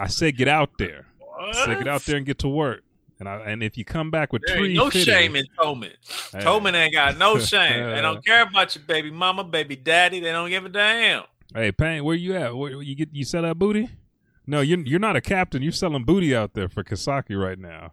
[0.01, 1.07] I said, get out there.
[1.39, 2.84] I said, get out there and get to work.
[3.27, 5.93] And I, and if you come back with There tree no shame in Toman.
[6.33, 6.41] Hey.
[6.41, 7.91] Toman ain't got no shame.
[7.91, 10.21] they don't care about your baby mama, baby daddy.
[10.21, 11.23] They don't give a damn.
[11.55, 12.55] Hey, Payne, where you at?
[12.57, 13.89] Where, you get you sell that booty?
[14.47, 15.63] No, you're you're not a captain.
[15.63, 17.93] You're selling booty out there for Kisaki right now.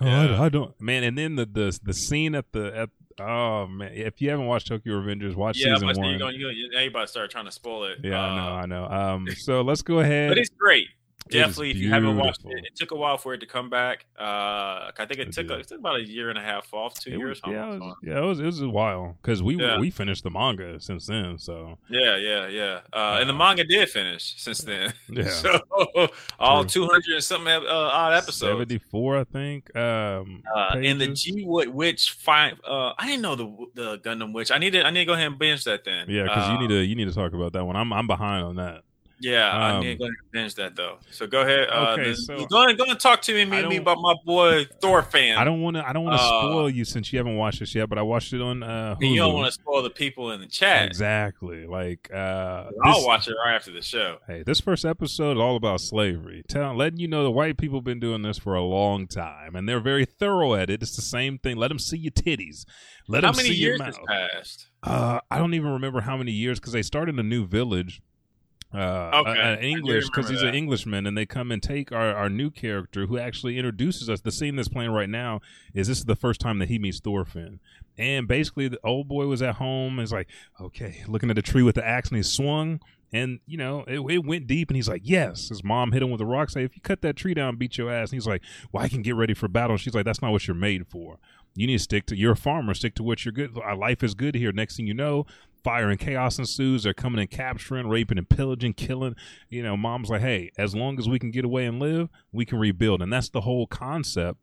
[0.00, 0.40] Oh, Yeah.
[0.40, 1.02] I, I don't, man.
[1.02, 4.68] And then the the the scene at the at oh man, if you haven't watched
[4.68, 6.10] Tokyo Revengers, watch Yeah, season one.
[6.10, 7.98] you're gonna, you're, you now you about start trying to spoil it.
[8.04, 8.84] yeah, Uh, I know, I know.
[9.14, 10.30] Um, so let's go ahead.
[10.30, 10.86] But it's great.
[11.30, 13.46] It is Definitely, if you haven't watched it, it took a while for it to
[13.46, 14.06] come back.
[14.18, 14.22] Uh,
[14.96, 15.60] I think it, It took, did.
[15.60, 17.40] it took about a year and a half off, two It years.
[17.44, 19.78] was- yeah, it was, yeah, it was it was a while because we Yeah.
[19.78, 21.38] we finished the manga since then.
[21.38, 22.80] So Yeah, yeah, yeah.
[22.92, 24.92] Uh, and the Uh, manga did finish since then.
[25.10, 25.60] yeah, so
[26.38, 28.38] all 200 and something uh, odd episodes.
[28.52, 29.74] seventy four, I think.
[29.76, 31.08] Um, Uh, and the.
[31.08, 32.60] G Wood Witch five.
[32.66, 34.50] Uh, I didn't know the the Gundam Witch.
[34.50, 36.06] I need to I need to go ahead and binge that then.
[36.08, 37.76] yeah, because Uh, you need to you need to talk about that one.
[37.76, 38.82] I'm I'm behind on that.
[39.20, 40.98] Yeah, I um, need to and binge that though.
[41.10, 41.68] So go ahead.
[41.70, 43.98] Uh, Okay, then- so- go ahead, go and talk to me, I me, me about
[44.00, 45.36] my boy Thorfinn.
[45.36, 45.88] I don't want to.
[45.88, 47.88] I don't want to Uh, spoil you since you haven't watched this yet.
[47.88, 50.40] But I watched it on uh, And you don't want to spoil the people in
[50.40, 50.86] the chat.
[50.86, 51.66] Exactly.
[51.66, 54.18] Like uh, I'll this- watch it right after the show.
[54.26, 56.42] Hey, this first episode is all about slavery.
[56.48, 59.68] Tell, letting you know the white people been doing this for a long time, and
[59.68, 60.82] they're very thorough at it.
[60.82, 61.56] It's the same thing.
[61.56, 62.64] Let them see your titties.
[63.08, 63.96] Let How them many see your years mouth.
[64.08, 64.66] has passed?
[64.82, 68.00] Uh, I don't even remember how many years because they started a new village.
[68.74, 70.48] Uh, Okay, uh, I English because he's that.
[70.48, 74.20] an Englishman, and they come and take our, our new character who actually introduces us.
[74.20, 75.40] The scene that's playing right now
[75.72, 77.60] is this is the first time that he meets Thorfinn,
[77.96, 79.98] and basically the old boy was at home.
[79.98, 80.28] and Is like,
[80.60, 84.00] okay, looking at the tree with the axe, and he swung, and you know it,
[84.00, 85.48] it went deep, and he's like, yes.
[85.48, 87.78] His mom hit him with a rock, say, if you cut that tree down, beat
[87.78, 88.10] your ass.
[88.10, 89.78] And he's like, well, I can get ready for battle.
[89.78, 91.18] She's like, that's not what you're made for.
[91.54, 92.16] You need to stick to.
[92.16, 92.72] You're a farmer.
[92.74, 93.56] Stick to what you're good.
[93.56, 94.52] Life is good here.
[94.52, 95.24] Next thing you know,
[95.64, 96.82] fire and chaos ensues.
[96.82, 99.14] They're coming and capturing, raping and pillaging, killing.
[99.48, 102.44] You know, mom's like, hey, as long as we can get away and live, we
[102.44, 103.02] can rebuild.
[103.02, 104.38] And that's the whole concept.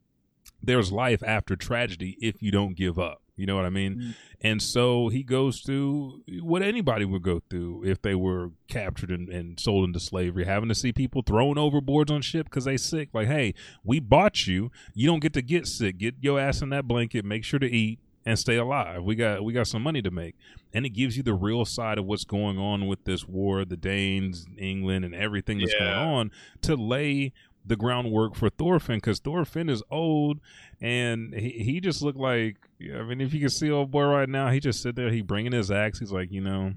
[0.62, 3.22] There's life after tragedy if you don't give up.
[3.36, 3.96] You know what I mean?
[3.96, 4.16] Mm.
[4.42, 9.28] And so he goes through what anybody would go through if they were captured and,
[9.28, 13.10] and sold into slavery, having to see people thrown overboards on ship because they sick.
[13.14, 13.54] Like, hey,
[13.84, 14.72] we bought you.
[14.94, 15.98] You don't get to get sick.
[15.98, 17.26] Get your ass in that blanket.
[17.26, 19.04] Make sure to eat and stay alive.
[19.04, 20.36] We got we got some money to make,
[20.74, 23.78] and it gives you the real side of what's going on with this war, the
[23.78, 25.94] Danes, England, and everything that's Yeah.
[25.96, 27.34] going on to lay
[27.68, 30.40] the groundwork for Thorfinn because Thorfinn is old
[30.82, 34.30] and he, he just looked like I mean if you can see old boy right
[34.30, 36.74] now he just sit there he bringing his axe he's like you know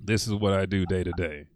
[0.00, 1.46] this is what I do day to day.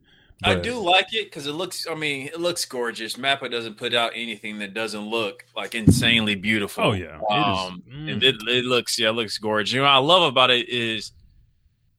[0.43, 1.87] I do like it because it looks.
[1.91, 3.15] I mean, it looks gorgeous.
[3.15, 6.85] Mappa doesn't put out anything that doesn't look like insanely beautiful.
[6.85, 8.13] Oh yeah, um, it is.
[8.13, 8.25] and mm.
[8.25, 9.73] it, it looks yeah, it looks gorgeous.
[9.73, 11.13] You know, what I love about it is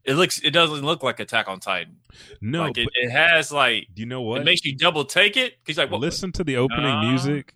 [0.04, 0.40] it looks.
[0.40, 1.98] It doesn't look like Attack on Titan.
[2.42, 4.42] no, like it, but it has like you know what?
[4.42, 5.56] it makes you double take it.
[5.66, 6.02] He's like, what?
[6.02, 7.54] Listen to the opening Uh, music.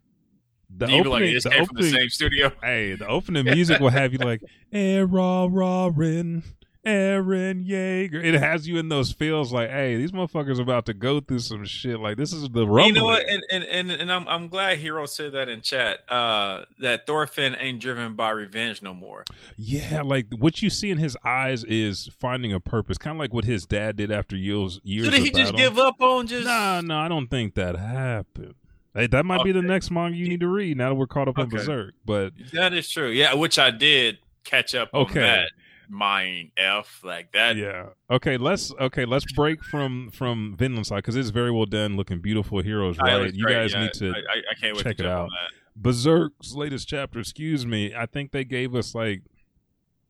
[0.77, 2.51] The be like, opening, the from the opening, same studio.
[2.61, 6.43] hey, the opening music will have you like Era Aaron,
[6.85, 8.23] Eren Yeager.
[8.23, 11.65] It has you in those feels like, hey, these motherfuckers about to go through some
[11.65, 11.99] shit.
[11.99, 12.85] Like this is the rumble.
[12.87, 13.27] You know what?
[13.27, 15.99] And and and, and I'm I'm glad Hero said that in chat.
[16.09, 19.25] Uh, that Thorfinn ain't driven by revenge no more.
[19.57, 23.33] Yeah, like what you see in his eyes is finding a purpose, kind of like
[23.33, 26.45] what his dad did after years years So did he just give up on just?
[26.45, 28.53] Nah, no, I don't think that happened.
[28.93, 31.27] Hey, that might be the next manga you need to read now that we're caught
[31.27, 31.57] up on Okay.
[31.57, 31.95] Berserk.
[32.05, 33.09] But That is true.
[33.09, 35.45] Yeah, which I did catch up Okay.
[35.89, 37.55] Mine F like that.
[37.55, 41.97] yeah, okay, let's okay, let's break from from Vinland side because it's very well done,
[41.97, 42.61] looking beautiful.
[42.61, 43.33] Heroes, right?
[43.33, 43.81] You guys yeah.
[43.81, 45.29] need to I, I, can't wait check to it out.
[45.75, 47.19] Berserk's latest chapter.
[47.19, 49.21] Excuse me, I think they gave us like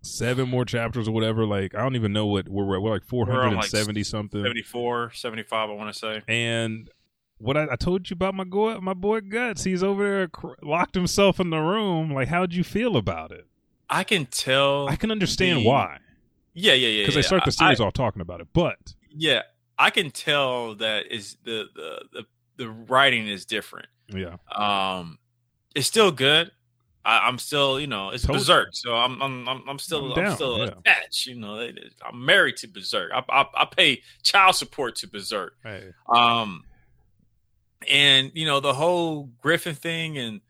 [0.01, 1.45] seven more chapters or whatever.
[1.45, 3.69] Like I don't even know what we're, we're like four We're on, hundred and like,
[3.69, 4.43] seventy something.
[4.43, 6.21] 74, 75, I want to say.
[6.27, 6.89] And
[7.37, 10.53] what I, I told you about my boy, my boy Guts, he's over there cr-
[10.61, 12.13] locked himself in the room.
[12.13, 13.47] Like, how'd you feel about it?
[13.89, 14.87] I can tell.
[14.87, 15.99] I can understand the- why
[16.55, 17.01] yeah, yeah, yeah.
[17.03, 17.21] because yeah.
[17.21, 18.47] they start the I- series off talking about it.
[18.53, 19.43] But yeah,
[19.77, 22.25] I can tell that is the, the the
[22.57, 23.87] the writing is different.
[24.07, 24.37] Yeah.
[24.51, 25.19] Um,
[25.75, 26.51] it's still good.
[27.03, 28.33] I, am still, you know, it's you.
[28.33, 30.71] Berserk, so I'm I'm I'm, I'm still I'm I'm, still yeah.
[30.79, 31.27] attached.
[31.27, 31.69] You know,
[32.03, 33.11] I'm married to Berserk.
[33.13, 35.53] I, I I pay child support to Berserk.
[35.61, 35.91] Hey.
[36.09, 36.63] Um,
[37.87, 40.41] and you know the whole Griffith thing, and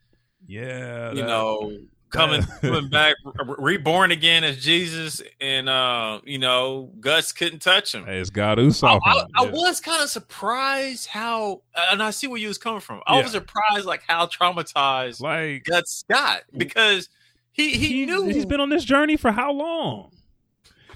[0.47, 1.09] Yeah.
[1.09, 1.77] you that- know
[2.15, 7.93] coming coming back re- reborn again as Jesus, and uh, you know Guts couldn't touch
[7.93, 8.05] him.
[8.05, 8.99] Hey, it's God I, Usopp.
[9.05, 9.51] I, on it, I yeah.
[9.51, 11.61] was kind of surprised how,
[11.91, 13.01] and I see where you was coming from.
[13.05, 13.23] I Yeah.
[13.23, 17.09] was surprised like how traumatized like Guts got because
[17.51, 20.11] he he, he, knew he's been on this journey for how long?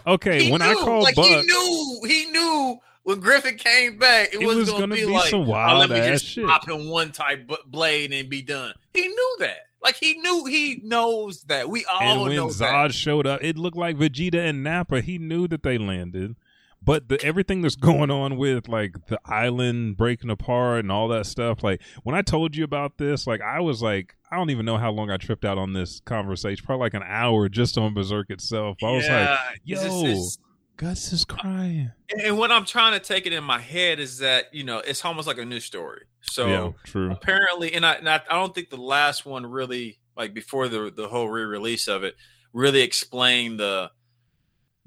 [0.07, 4.33] Okay, he when I called like Buck, he knew he knew when Griffith came back,
[4.33, 6.45] it, It wasn't gonna, gonna be, be like some "Oh, let me wild-ass just shit."
[6.45, 8.73] pop him one type blade and be done.
[8.93, 9.68] He knew that.
[9.81, 11.69] Like he knew he knows that.
[11.69, 12.93] We all and when know Zod that.
[12.93, 15.01] showed up, it looked like Vegeta and Nappa.
[15.01, 16.35] He knew that they landed,
[16.83, 21.25] but the everything that's going on with like the island breaking apart and all that
[21.25, 21.63] stuff.
[21.63, 24.77] Like when I told you about this, like I was like, I don't even know
[24.77, 26.65] how long I tripped out on this conversation.
[26.65, 28.77] Probably like an hour just on Berserk itself.
[28.83, 29.37] I was like, Yeah,
[29.75, 30.37] it's just- yo, it's-
[30.79, 31.91] Guts is crying.
[32.23, 35.03] and what I'm trying to take it in my head is that you know it's
[35.03, 36.03] almost like a new story.
[36.21, 37.11] So yeah, true.
[37.11, 40.89] apparently, and I, and I I don't think the last one really like before the
[40.89, 42.15] the whole re-release of it
[42.53, 43.91] really explained the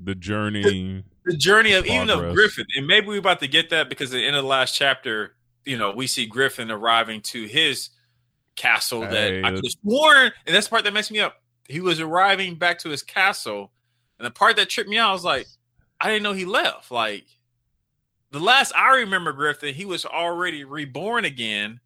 [0.02, 1.04] The journey.
[1.26, 4.16] the journey of even of Griffith, and maybe we're about to get that because at
[4.16, 5.36] the end of the last chapter,
[5.66, 7.90] you know, we see Griffith arriving to his
[8.56, 11.20] castle that Hey, I uh, could have sworn, and that's the part that messed me
[11.20, 11.36] up.
[11.68, 13.72] He was arriving back to his castle,
[14.18, 15.46] and the part that tripped me out was like,
[16.02, 16.90] I didn't know he left.
[16.90, 17.24] Like
[18.30, 21.80] the last I remember Griffith, he was already reborn again.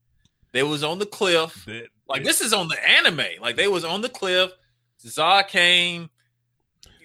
[0.53, 1.65] They was on the cliff.
[1.67, 3.41] that- Like this is on the anime.
[3.41, 4.53] Like they was on the cliff.
[5.05, 6.09] Zod came,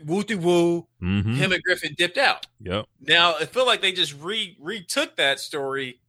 [0.05, 0.87] woo woo.
[1.01, 1.35] Mhm.
[1.35, 2.47] Him and Griffith dipped out.
[2.61, 2.85] Yep.
[3.01, 5.99] Now I feel like they just re retook that story,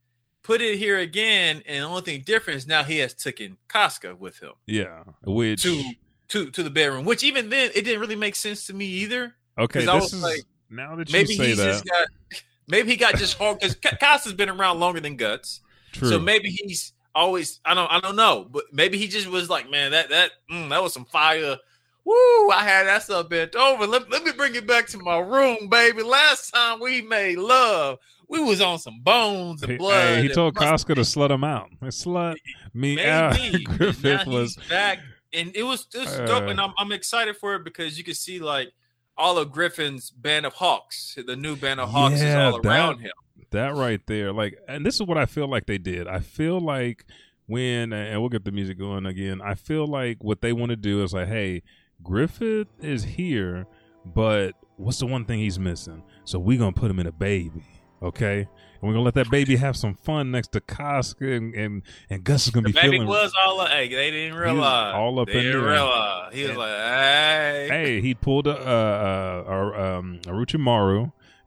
[0.43, 4.15] put it here again, and the only thing different is now he has taken Casca
[4.15, 5.03] with him Yeah.
[5.23, 5.83] Which to
[6.29, 7.03] to to the bedroom.
[7.05, 9.35] Which even then it didn't really make sense to me either.
[9.57, 10.43] okay, this was is like,
[10.73, 11.65] now that you Maybe say he's that.
[11.65, 12.07] just got
[12.67, 15.61] maybe he got just hard because Casca's been around longer than Guts.
[15.91, 16.09] True.
[16.09, 19.69] So maybe he's always I don't I don't know, but maybe he just was like,
[19.69, 21.57] man, that that mm, that was some fire.
[22.05, 22.49] Woo!
[22.49, 23.87] I had that stuff bent over.
[23.87, 26.03] Let, let me bring it back to my room, baby.
[26.03, 27.97] Last time we made love,
[28.27, 30.15] we was on some bones and blood.
[30.15, 31.69] hey, he and told Casca to slut him out.
[31.83, 32.35] Slut
[32.73, 33.37] me out.
[33.77, 34.99] Griffith was back,
[35.31, 38.03] and it was it was Uh, dope, and I'm I'm excited for it because you
[38.03, 38.73] can see like
[39.17, 42.99] all of Griffith's band of hawks, the new band of hawks Yeah, is all around
[42.99, 43.11] him.
[43.51, 44.31] that right there.
[44.33, 46.07] Like, and this is what I feel like they did.
[46.07, 47.05] I feel like
[47.45, 49.41] when, and we'll get the music going again.
[49.41, 51.61] I feel like what they want to do is like, hey,
[52.01, 53.65] Griffith is here,
[54.05, 56.03] but what's the one thing he's missing?
[56.25, 57.63] So we're gonna put him in a baby,
[58.01, 58.47] okay?
[58.83, 62.21] And we're gonna let that baby have some fun next to Casca, and and, and
[62.21, 63.07] Guts is gonna The be baby feeling.
[63.07, 63.69] was all up.
[63.69, 64.93] Hey, they didn't realize.
[64.93, 65.71] all up they in didn't there.
[65.71, 66.33] realize.
[66.33, 70.19] He was And- like, hey, hey, he pulled a, uh, uh, uh, um,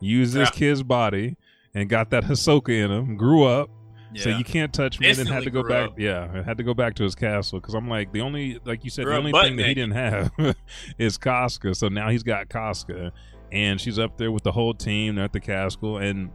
[0.00, 0.50] used his Yeah.
[0.58, 1.36] kid's body,
[1.74, 3.16] and got that Hisoka in him.
[3.18, 3.68] Grew up,
[4.14, 5.08] so you can't touch me.
[5.10, 5.90] And then had to go back.
[5.90, 5.98] up.
[5.98, 8.88] Yeah, had to go back to his castle because I'm like the only, like you
[8.90, 10.30] said, Grew the only thing that he didn't have
[10.98, 11.74] is Casca.
[11.74, 13.12] So now he's got Casca,
[13.52, 15.16] and she's up there with the whole team.
[15.16, 16.30] They're at the castle, and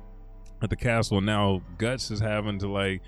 [0.61, 3.01] at the castle and now, Guts is having to like.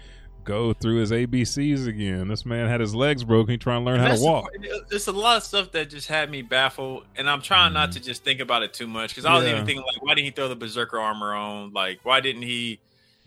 [0.45, 2.27] Go through his ABCs again.
[2.27, 3.51] This man had his legs broken.
[3.53, 4.51] He trying to learn how to walk.
[4.51, 7.93] part- It's a lot of stuff that just had me baffled, and I'm trying not
[7.93, 9.47] to just think about it too much because I was Mm.
[9.47, 9.53] Yeah.
[9.53, 11.71] even thinking like, why didn't he throw the berserker armor on?
[11.71, 12.81] Like, why didn't he?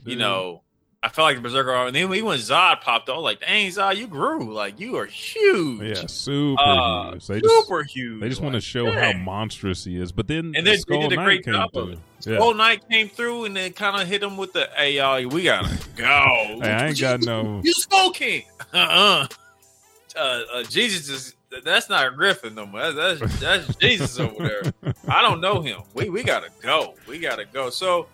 [0.05, 0.19] You Yeah.
[0.19, 0.63] know,
[1.03, 1.87] I felt like the berserker armor.
[1.89, 4.53] And then when Zod popped, I was like, dang, Zod, you grew.
[4.53, 5.83] Like, you are huge.
[5.99, 7.27] Yeah, super Uh, huge.
[7.29, 8.21] They just super huge.
[8.21, 10.11] They just want to Like, show how monstrous he is.
[10.11, 11.99] But then And they- they Skull did a Knight great came job of it.
[12.27, 12.39] Yeah.
[12.39, 15.45] Whole night came through and then kind of hit him with the, hey, y'all, we
[15.45, 16.59] gotta go.
[16.63, 17.61] Hey, I ain't got no.
[17.63, 18.43] You Skull King.
[18.73, 19.27] Uh-uh.
[20.17, 20.19] Uh,
[20.55, 21.33] uh, Jesus is
[21.63, 22.91] that's not Griffith no more.
[22.91, 24.95] That's that's, that's Jesus over there.
[25.09, 25.83] I don't know him.
[25.95, 26.95] We we gotta go.
[27.07, 27.71] We gotta go.
[27.71, 28.09] So,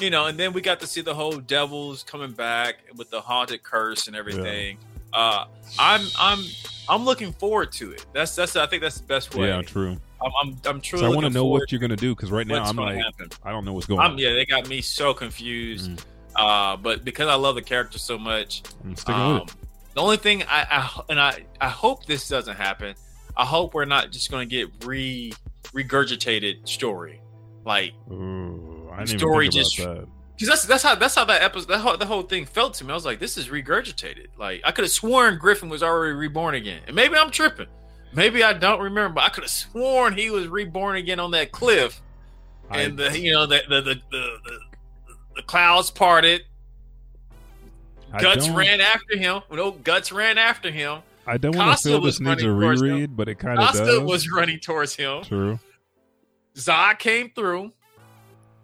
[0.00, 3.20] you know, and then we got to see the whole devils coming back with the
[3.20, 4.78] haunted curse and everything.
[5.12, 5.46] Uh,
[5.78, 6.44] I'm I'm
[6.88, 8.06] I'm looking forward to it.
[8.12, 9.48] That's that's I think that's the best way.
[9.48, 9.96] Yeah, true.
[10.22, 11.04] I'm I'm, I'm truly.
[11.04, 13.30] So I want to know what you're gonna do because right now I'm like, happen.
[13.42, 14.18] I don't know what's going I'm on.
[14.18, 15.90] yeah, they got me so confused.
[15.90, 16.04] Mm.
[16.36, 19.56] Uh, but because I love the character so much, I'm sticking um, with it.
[19.94, 22.94] the only thing I, I and I I hope this doesn't happen.
[23.36, 25.32] I hope we're not just going to get re
[25.72, 27.20] regurgitated story,
[27.64, 30.08] like Ooh, I didn't story just- about that.
[30.34, 32.84] because that's that's how that's how that episode that whole, the whole thing felt to
[32.84, 32.90] me.
[32.90, 34.28] I was like, this is regurgitated.
[34.38, 37.66] Like I could have sworn Griffith was already reborn again, and maybe I'm tripping.
[38.12, 39.14] Maybe I don't remember.
[39.16, 42.00] But I could have sworn he was reborn again on that cliff,
[42.70, 44.58] I- and the you know the the the, the, the,
[45.36, 46.42] the clouds parted.
[48.12, 49.42] I Guts ran after him.
[49.52, 51.00] No, Guts ran after him.
[51.26, 52.88] I don't want to feel this needs a running towards him.
[52.88, 54.00] reread, but it kind of does.
[54.00, 55.22] was running towards him.
[55.22, 55.60] True.
[56.56, 57.72] Zod came through.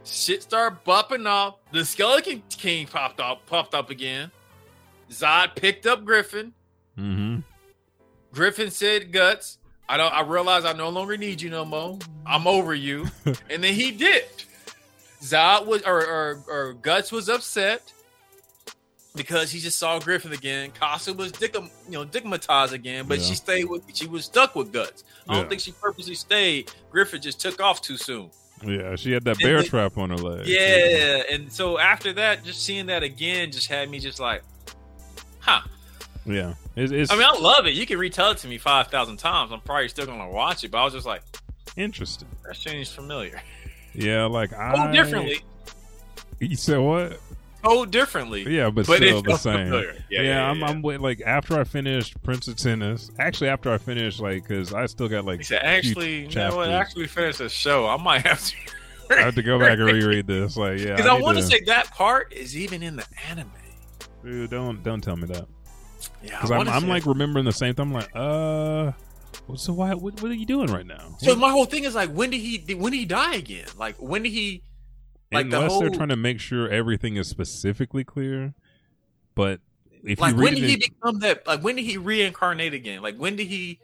[0.07, 1.57] Shit started bumping off.
[1.73, 4.31] The Skeleton King popped up, popped up again.
[5.11, 6.47] Zod picked up Griffith.
[6.99, 7.41] Mm-hmm.
[8.33, 10.13] Griffith said, "Guts, I don't.
[10.13, 11.99] I realize I no longer need you no more.
[12.25, 13.07] I'm over you."
[13.51, 14.47] and then he dipped.
[15.23, 17.93] Zod was, or, or, or Guts was upset
[19.17, 20.71] because he just saw Griffith again.
[20.71, 23.25] Casca was dick, you know, digmatized again, but Yeah.
[23.25, 23.83] she stayed with.
[23.95, 25.05] She was stuck with Guts.
[25.29, 25.49] I don't Yeah.
[25.49, 26.71] think she purposely stayed.
[26.91, 28.31] Griffith just took off too soon.
[28.65, 30.47] Yeah, she had that bear then- trap on her leg.
[30.47, 34.43] Yeah, and so after that, just seeing that again just had me just like,
[35.41, 35.61] huh.
[36.25, 36.55] Yeah.
[36.75, 37.75] It's, it's I mean, I love it.
[37.75, 39.53] You can retell it to me five thousand times.
[39.53, 41.23] I'm probably still gonna watch it, but I was just like,
[41.77, 42.29] interesting.
[42.45, 43.41] that seems familiar.
[43.95, 45.41] Yeah, like I Told differently.
[46.41, 47.19] You said what?
[47.67, 48.43] Told differently.
[48.55, 49.73] Yeah, but, But still the same.
[49.73, 50.67] Yeah, Yeah, yeah, I'm, yeah.
[50.67, 53.11] I'm with, like after I finished Prince of Tennis.
[53.19, 56.57] Actually, after I finished, like, because I still got like He said, actually, you know
[56.57, 56.67] what?
[56.67, 56.69] chapters.
[56.69, 58.55] After we finish the show, I might have to.
[59.11, 60.57] I have to go back and reread this.
[60.57, 63.51] Like, yeah, Because I, need want to say that part is even in the anime.
[64.25, 65.47] dude, don't don't tell me that.
[66.23, 67.85] Yeah, Because I I'm, I'm like remembering the same thing.
[67.85, 68.93] I'm like, uh,
[69.55, 69.95] so why?
[69.95, 71.17] What, what are you doing right now?
[71.19, 72.75] So my whole thing is like, when did he?
[72.75, 73.67] When did he die again?
[73.79, 74.63] Like, when did he?
[75.33, 78.55] Like the Unless they're trying to make sure everything is specifically clear,
[79.35, 79.61] but
[80.05, 81.47] if Like, when did it, he become that?
[81.47, 83.03] Like, when did he reincarnate again?
[83.03, 83.81] Like, when did he?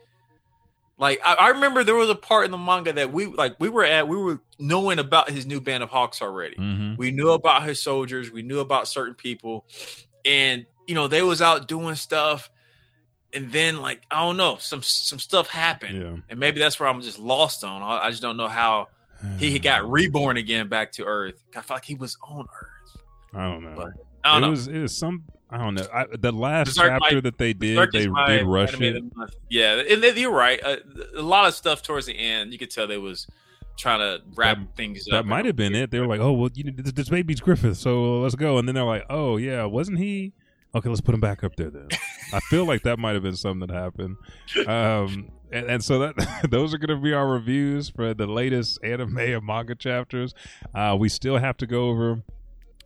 [0.98, 3.56] Like, I, I remember there was a part in the manga that we like.
[3.58, 4.06] We were at.
[4.06, 6.54] We were knowing about his new band of Hawks already.
[6.56, 6.96] Mhm.
[6.96, 8.30] We knew about his soldiers.
[8.30, 9.64] We knew about certain people,
[10.24, 12.50] and you know they was out doing stuff.
[13.34, 16.16] And then, like I don't know, some some stuff happened, Yeah.
[16.28, 17.82] and maybe that's where I'm just lost on.
[17.82, 18.88] I, I just don't know how
[19.38, 21.42] he got reborn again back to Earth.
[21.56, 23.02] I felt like he was on Earth.
[23.34, 23.74] I don't know.
[23.76, 23.88] But
[24.24, 24.50] I don't it know.
[24.50, 25.24] was it was some.
[25.50, 25.86] I don't know.
[25.92, 28.96] I, the last Berserk chapter that they did, Berserk they did rush it.
[28.96, 29.34] of the month.
[29.50, 30.60] Yeah, and then you're right.
[30.64, 30.76] Uh,
[31.16, 33.26] a lot of stuff towards the end, you could tell they was
[33.76, 35.12] trying to wrap things up.
[35.12, 35.90] That might have been it.
[35.90, 38.66] They were like, "Oh, well, you know, this, this baby's Griffith, so let's go." And
[38.66, 40.32] then they're like, "Oh, yeah, wasn't he?"
[40.74, 41.88] Okay, let's put him back up there then.
[42.32, 44.16] I feel like that might have been something that happened.
[44.66, 48.78] Um, and, and so that those are going to be our reviews for the latest
[48.82, 50.34] anime and manga chapters.
[50.74, 52.14] Uh, we still have to go over.
[52.14, 52.22] we'll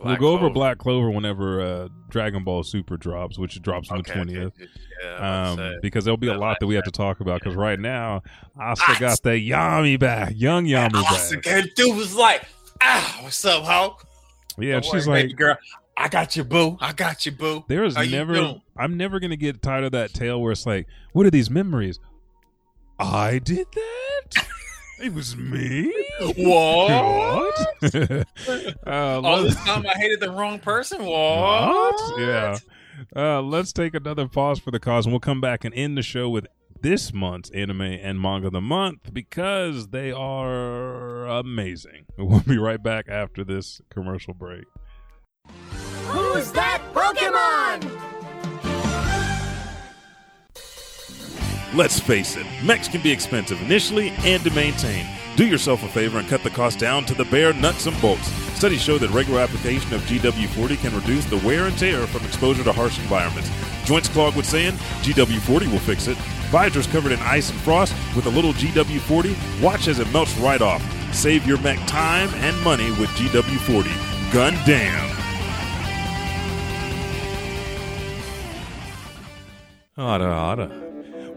[0.04, 4.10] Black go over Black Clover whenever uh, Dragon Ball Super drops, which drops on Okay,
[4.10, 4.54] the twentieth.
[4.60, 4.66] okay.
[5.02, 5.78] Yeah, Um, about to say.
[5.82, 7.40] because there'll be a lot that we have to talk about.
[7.40, 8.22] Because right now,
[8.58, 11.46] Asuka Ah, got the Yami back, young Yami back.
[11.46, 12.46] And dude was like,
[12.82, 13.96] "Ah, what's up, ho?
[14.58, 15.56] Yeah, Don't she's worry, like, baby girl,
[15.98, 16.78] I got you, boo.
[16.80, 18.54] I got you, boo." There is How never.
[18.78, 21.98] I'm never gonna get tired of that tale where it's like, what are these memories?
[22.99, 24.47] I did that.
[25.03, 25.92] it was me.
[26.20, 26.90] What?
[26.90, 27.94] What?
[28.86, 31.05] uh, All let's- this time I hated the wrong person.
[31.05, 31.09] What?
[31.68, 32.20] What?
[32.20, 32.57] Yeah.
[33.14, 36.03] Uh, let's take another pause for the cause, and we'll come back and end the
[36.03, 36.47] show with
[36.80, 42.07] this month's anime and manga of the month because they are amazing.
[42.18, 44.64] We'll be right back after this commercial break.
[46.07, 47.95] Who's that Pokemon?
[51.76, 55.06] Let's face it, mechs can be expensive initially and to maintain.
[55.36, 58.28] Do yourself a favor and cut the cost down to the bare nuts and bolts.
[58.56, 62.64] Studies show that regular application of GW40 can reduce the wear and tear from exposure
[62.64, 63.50] to harsh environments.
[63.84, 64.78] Joints clogged with sand?
[65.02, 66.16] GW40 will fix it.
[66.48, 67.92] Visors covered in ice and frost?
[68.16, 70.82] With a little GW40, watch as it melts right off.
[71.14, 74.32] Save your mech time and money with GW40.
[74.32, 75.14] Gun damn!
[79.98, 80.86] Otta, otta.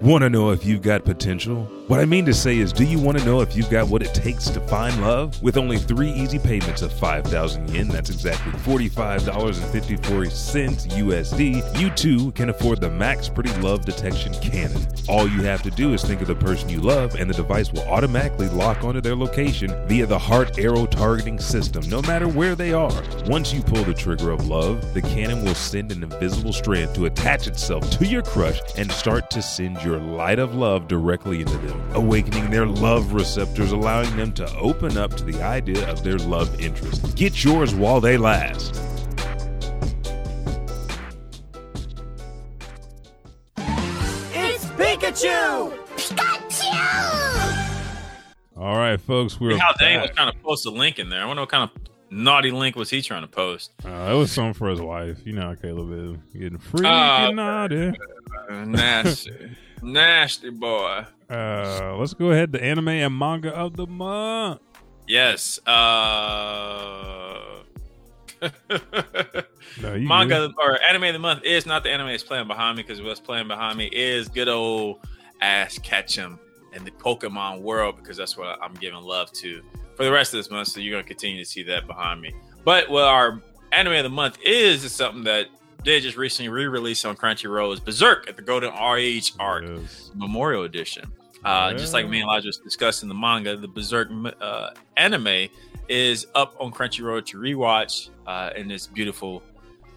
[0.01, 1.69] Want to know if you've got potential?
[1.89, 4.03] What I mean to say is, do you want to know if you've got what
[4.03, 5.41] it takes to find love?
[5.41, 12.49] With only three easy payments of 5,000 yen, that's exactly $45.54 USD, you too can
[12.49, 14.87] afford the Max Pretty Love Detection Cannon.
[15.07, 17.73] All you have to do is think of the person you love, and the device
[17.73, 22.53] will automatically lock onto their location via the heart arrow targeting system, no matter where
[22.53, 22.93] they are.
[23.25, 27.07] Once you pull the trigger of love, the cannon will send an invisible strand to
[27.07, 31.57] attach itself to your crush and start to send your light of love directly into
[31.57, 36.17] them, awakening their love receptors, allowing them to open up to the idea of their
[36.17, 37.15] love interest.
[37.15, 38.75] Get yours while they last.
[44.33, 45.73] It's Pikachu!
[45.95, 46.75] Pikachu!
[48.57, 50.15] All right, folks, we're How Dane was back.
[50.17, 51.21] trying to post a link in there.
[51.21, 51.71] I wonder what kind of
[52.11, 53.71] naughty link was he trying to post.
[53.85, 55.25] Uh, it was something for his wife.
[55.25, 57.93] You know how Caleb is getting freaking Oh, naughty.
[58.49, 59.51] Uh, nasty,
[59.81, 61.05] nasty boy.
[61.29, 64.61] Uh, let's go ahead to anime and manga of the month.
[65.07, 65.59] Yes.
[65.65, 67.59] Uh,
[69.81, 72.83] No, Manga or anime of the month is not the anime that's playing behind me
[72.83, 74.99] because what's playing behind me is good old
[75.41, 76.39] Ash Ketchum
[76.73, 79.61] and the Pokemon world because that's what I'm giving love to
[79.95, 80.69] for the rest of this month.
[80.69, 82.33] So you're gonna continue to see that behind me.
[82.65, 85.47] But what our anime of the month is is something that
[85.83, 89.65] they just recently re-released on Crunchyroll is Berserk at the Golden Age arc.
[89.65, 90.11] Yes.
[90.15, 91.11] Memorial Edition.
[91.43, 94.09] Uh, Just like me and Elijah was discussing the manga, the Berserk
[94.41, 95.47] uh, anime
[95.87, 99.41] is up on Crunchyroll to rewatch uh, in this beautiful,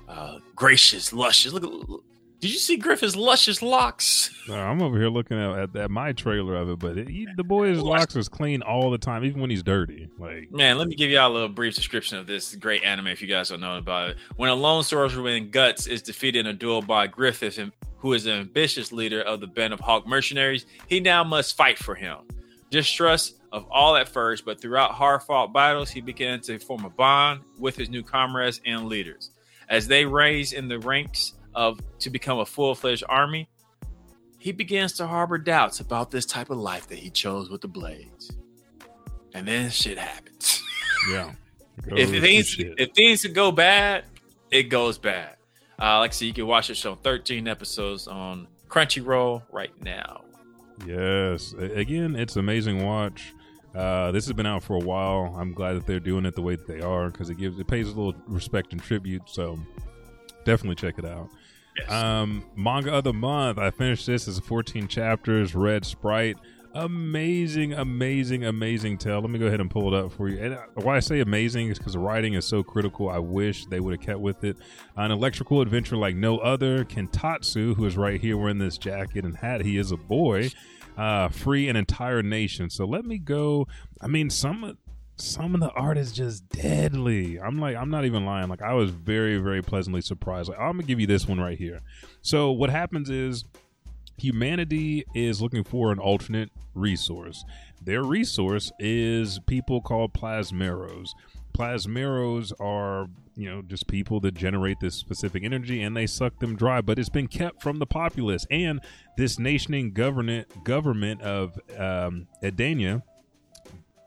[0.09, 1.53] uh, gracious, luscious.
[1.53, 2.05] Look, look,
[2.43, 4.34] did you see Griffith's luscious locks?
[4.49, 7.28] No, I'm over here looking at, at, at my trailer of it, but it, he,
[7.36, 10.09] the boy's locks is clean all the time, even when he's dirty.
[10.18, 13.22] Like, Man, let me give y'all a little brief description of this great anime if
[13.22, 14.16] you guys don't know about it.
[14.34, 17.61] When a lone swordsman Guts is defeated in a duel by Griffith,
[17.99, 21.78] who is an ambitious leader of the band of Hawk mercenaries, he now must fight
[21.78, 22.18] for him.
[22.70, 26.90] Distrust of all at first, but throughout hard fought battles, he began to form a
[26.90, 29.30] bond with his new comrades and leaders.
[29.68, 33.49] As they raise in the ranks of to become a full fledged army,
[34.39, 37.69] he begins to harbor doubts about this type of life that he chose with the
[37.69, 38.31] blades.
[39.35, 40.63] And then shit happens.
[41.11, 41.33] yeah.
[41.87, 44.05] if things if things go bad,
[44.51, 45.37] it goes bad.
[45.81, 50.23] Uh, like I said, you can watch the show 13 episodes on Crunchyroll right now.
[50.87, 51.55] Yes.
[51.55, 53.33] Again, it's amazing watch.
[53.75, 55.35] Uh, this has been out for a while.
[55.39, 57.67] I'm glad that they're doing it the way that they are because it gives it
[57.67, 59.23] pays a little respect and tribute.
[59.27, 59.59] So
[60.45, 61.31] definitely check it out.
[61.89, 63.59] Um, manga of the month.
[63.59, 64.29] I finished this.
[64.29, 65.55] It's 14 chapters.
[65.55, 66.37] Red Sprite.
[66.75, 69.20] Amazing, amazing, amazing tale.
[69.20, 70.39] Let me go ahead and pull it up for you.
[70.39, 73.11] And uh, why I say amazing is because the writing is so critical.
[73.11, 74.57] I wish they would have kept with it.
[74.97, 76.85] An electrical adventure like no other.
[76.85, 80.51] Kentatsu, who is right here wearing this jacket and hat, he is a boy.
[80.97, 82.70] Uh, free an entire nation.
[82.70, 83.66] So let me go.
[84.01, 84.79] I mean, some
[85.17, 87.41] some of the art is just deadly.
[87.41, 88.49] I'm like, I'm not even lying.
[88.49, 90.49] Like, I was very, very pleasantly surprised.
[90.49, 91.81] Like, I'm gonna give you this one right here.
[92.23, 93.45] So, what happens is
[94.19, 97.45] humanity is looking for an alternate resource.
[97.85, 101.11] Their resource is people called plasmeros.
[101.53, 106.57] Plasmeros are, you know, just people that generate this specific energy and they suck them
[106.57, 108.47] dry, but it's been kept from the populace.
[108.51, 108.81] And
[109.17, 113.03] this nationing government government of um, Edenia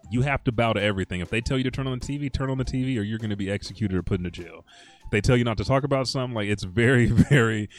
[0.09, 1.21] you have to bow to everything.
[1.21, 3.19] If they tell you to turn on the TV, turn on the TV, or you're
[3.19, 4.65] going to be executed or put into jail.
[5.05, 7.69] If they tell you not to talk about something, like it's very, very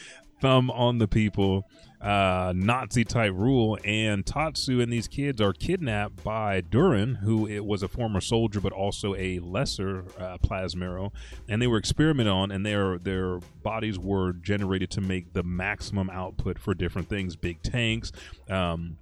[0.41, 1.67] thumb on the people,
[2.01, 3.77] uh, Nazi type rule.
[3.83, 8.61] And Tatsu and these kids are kidnapped by Durin, who it was a former soldier
[8.61, 11.11] but also a lesser uh, plasmero,
[11.49, 16.09] and they were experimented on, and their their bodies were generated to make the maximum
[16.09, 18.11] output for different things, big tanks.
[18.49, 18.97] Um,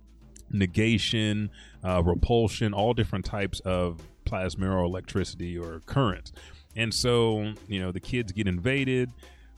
[0.52, 1.50] negation,
[1.84, 6.32] uh, repulsion, all different types of plasmero electricity or current.
[6.76, 9.12] And so, you know, the kids get invaded,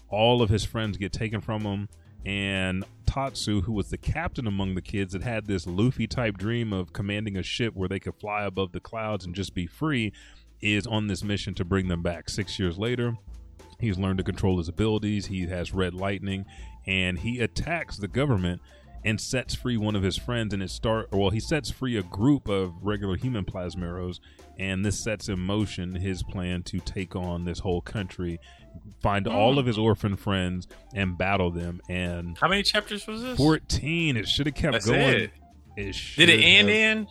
[0.10, 1.90] all of his friends get taken from him,
[2.26, 6.74] and Tatsu, who was the captain among the kids that had this Luffy type dream
[6.74, 10.12] of commanding a ship where they could fly above the clouds and just be free,
[10.62, 12.30] is on this mission to bring them back.
[12.30, 13.16] Six years later,
[13.80, 16.46] he's learned to control his abilities, he has red lightning,
[16.86, 18.62] and he attacks the government
[19.08, 22.04] and sets free one of his friends and it start well he sets free a
[22.04, 24.20] group of regular human plasmeros
[24.60, 28.38] and this sets in motion his plan to take on this whole country
[29.02, 33.38] find all of his orphan friends and battle them and How many chapters was this?
[33.38, 35.32] 14 it should have kept That's going it.
[35.78, 37.08] It Did it end in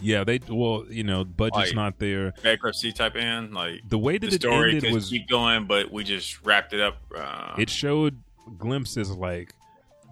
[0.00, 3.52] yeah they well you know budget's Like- not there bankruptcy type end?
[3.52, 6.72] Like the way the that it story ended was keep going, but we just wrapped
[6.72, 6.96] it up.
[7.16, 8.22] Uh, it showed
[8.58, 9.54] glimpses like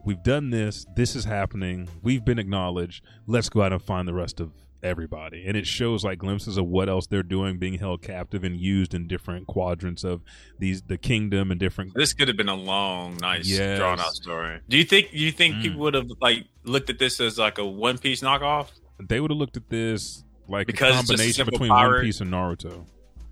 [0.05, 4.14] we've done this this is happening we've been acknowledged let's go out and find the
[4.14, 4.50] rest of
[4.82, 8.59] everybody and it shows like glimpses of what else they're doing being held captive and
[8.61, 10.20] used in different quadrants of
[10.59, 13.78] these the kingdom and different this could have been a long, nice, Yes.
[13.78, 14.59] drawn out story.
[14.68, 15.12] Do you think?
[15.12, 15.62] Do you think Mm.
[15.62, 18.68] people would have like looked at this as like a One Piece knockoff?
[19.00, 21.92] they would have looked at this like Because a just a combination between pirate.
[21.98, 22.84] one piece and naruto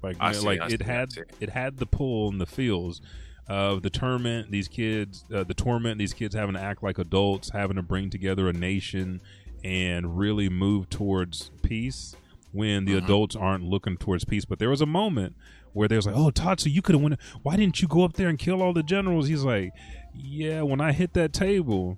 [0.05, 1.09] like I you know, see, like it had
[1.41, 3.01] it had the pull and the feels
[3.49, 7.51] of the torment these kids uh, the torment these kids having to act like adults
[7.51, 9.21] having to bring together a nation
[9.65, 12.15] and really move towards peace
[12.53, 13.05] when the Mhm.
[13.05, 14.45] adults aren't looking towards peace.
[14.45, 15.37] But there was a moment
[15.73, 18.15] where they was like oh tatsu you could have went why didn't you go up
[18.15, 19.29] there and kill all the generals?
[19.29, 19.73] He's like
[20.15, 21.97] yeah when i hit that table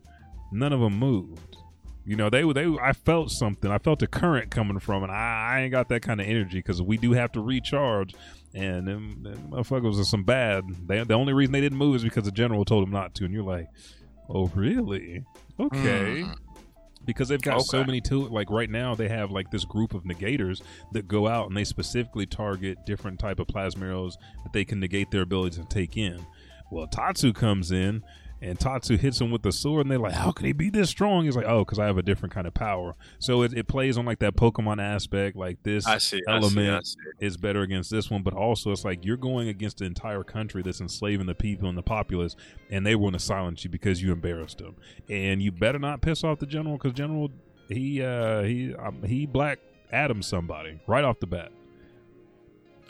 [0.51, 1.57] none of them moved
[2.05, 3.71] you know, they they I felt something.
[3.71, 6.59] I felt a current coming from and I, I ain't got that kind of energy
[6.59, 8.15] because we do have to recharge.
[8.55, 10.65] And them, them motherfuckers are some bad.
[10.87, 13.25] They, the only reason they didn't move is because the general told them not to.
[13.25, 13.67] And you're like,
[14.29, 15.25] oh really?
[15.61, 16.25] Okay.
[16.25, 16.35] Mm.
[17.05, 17.87] because they've got so Okay.
[17.87, 18.31] many tools.
[18.31, 20.61] Like right now, they have like this group of negators
[20.93, 24.15] that go out and they specifically target different type of plasmeros
[24.45, 26.24] that they can negate their ability to take in.
[26.70, 28.03] Well, Tatsu comes in
[28.43, 30.90] and Tatsu hits him with the sword, and they're like, "How can he be this
[30.90, 33.69] strong?" He's like, "Oh, because I have a different kind of power." So it, it
[33.69, 36.19] plays on like that Pokemon aspect, like this I see.
[36.28, 36.97] I see, element I see.
[37.27, 40.62] is better against this one, but also it's like you're going against the entire country
[40.62, 42.36] that's enslaving the people and the populace,
[42.69, 44.74] and they want to silence you because you embarrassed them,
[45.09, 47.31] and you better not piss off the general because general
[47.69, 49.60] he uh he um, he black
[49.93, 51.52] Adam somebody right off the bat.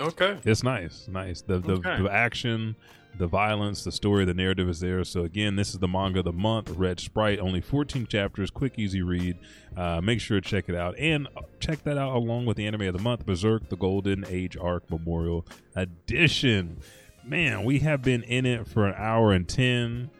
[0.00, 0.38] Okay.
[0.44, 1.42] It's nice, nice.
[1.42, 2.02] The the, Okay.
[2.02, 2.74] the action,
[3.18, 5.04] the violence, the story, the narrative is there.
[5.04, 6.70] So again, this is the manga of the month.
[6.70, 9.36] Red Sprite, only 14 chapters, quick, easy read.
[9.76, 11.28] Uh, make sure to check it out and
[11.60, 14.90] check that out along with the anime of the month, Berserk: The Golden Age Arc
[14.90, 16.78] Memorial Edition.
[17.24, 20.10] Man, we have been in it for an hour and ten.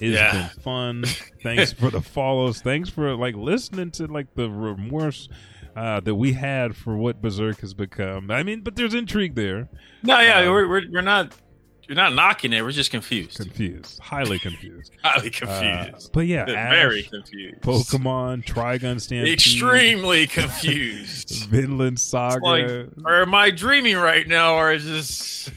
[0.00, 0.32] It's Yeah.
[0.32, 1.04] been fun.
[1.42, 2.60] Thanks for the follows.
[2.62, 5.28] Thanks for like listening to like the remorse
[5.76, 8.30] uh, that we had for what Berserk has become.
[8.30, 9.68] I mean, but there's intrigue there.
[10.02, 11.32] No, yeah, Um, we're, we're we're not
[11.90, 12.62] we're not knocking it.
[12.62, 13.36] We're just confused.
[13.38, 14.92] Confused, highly confused.
[15.02, 15.30] Highly Uh,
[15.86, 16.12] confused.
[16.12, 17.60] but yeah, Very confused.
[17.62, 21.46] Pokemon, Trigun Stampede, Extremely confused.
[21.50, 22.44] Vinland It's Saga.
[22.44, 22.66] like,
[23.04, 25.50] or am I dreaming right now, or is this?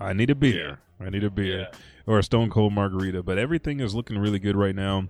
[0.00, 0.78] I need a beer.
[1.00, 1.78] I need a beer Yeah.
[2.06, 3.22] or a Stone Cold Margarita.
[3.22, 5.08] But everything is looking really good right now.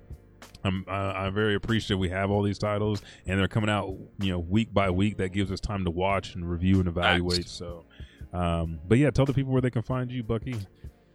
[0.65, 4.31] I'm uh, I'm very appreciative we have all these titles and they're coming out you
[4.31, 5.17] know week by week.
[5.19, 7.49] That gives us time to watch and review and evaluate.
[7.49, 7.85] So,
[8.33, 10.57] um, but yeah, tell the people where they can find you, Bucky.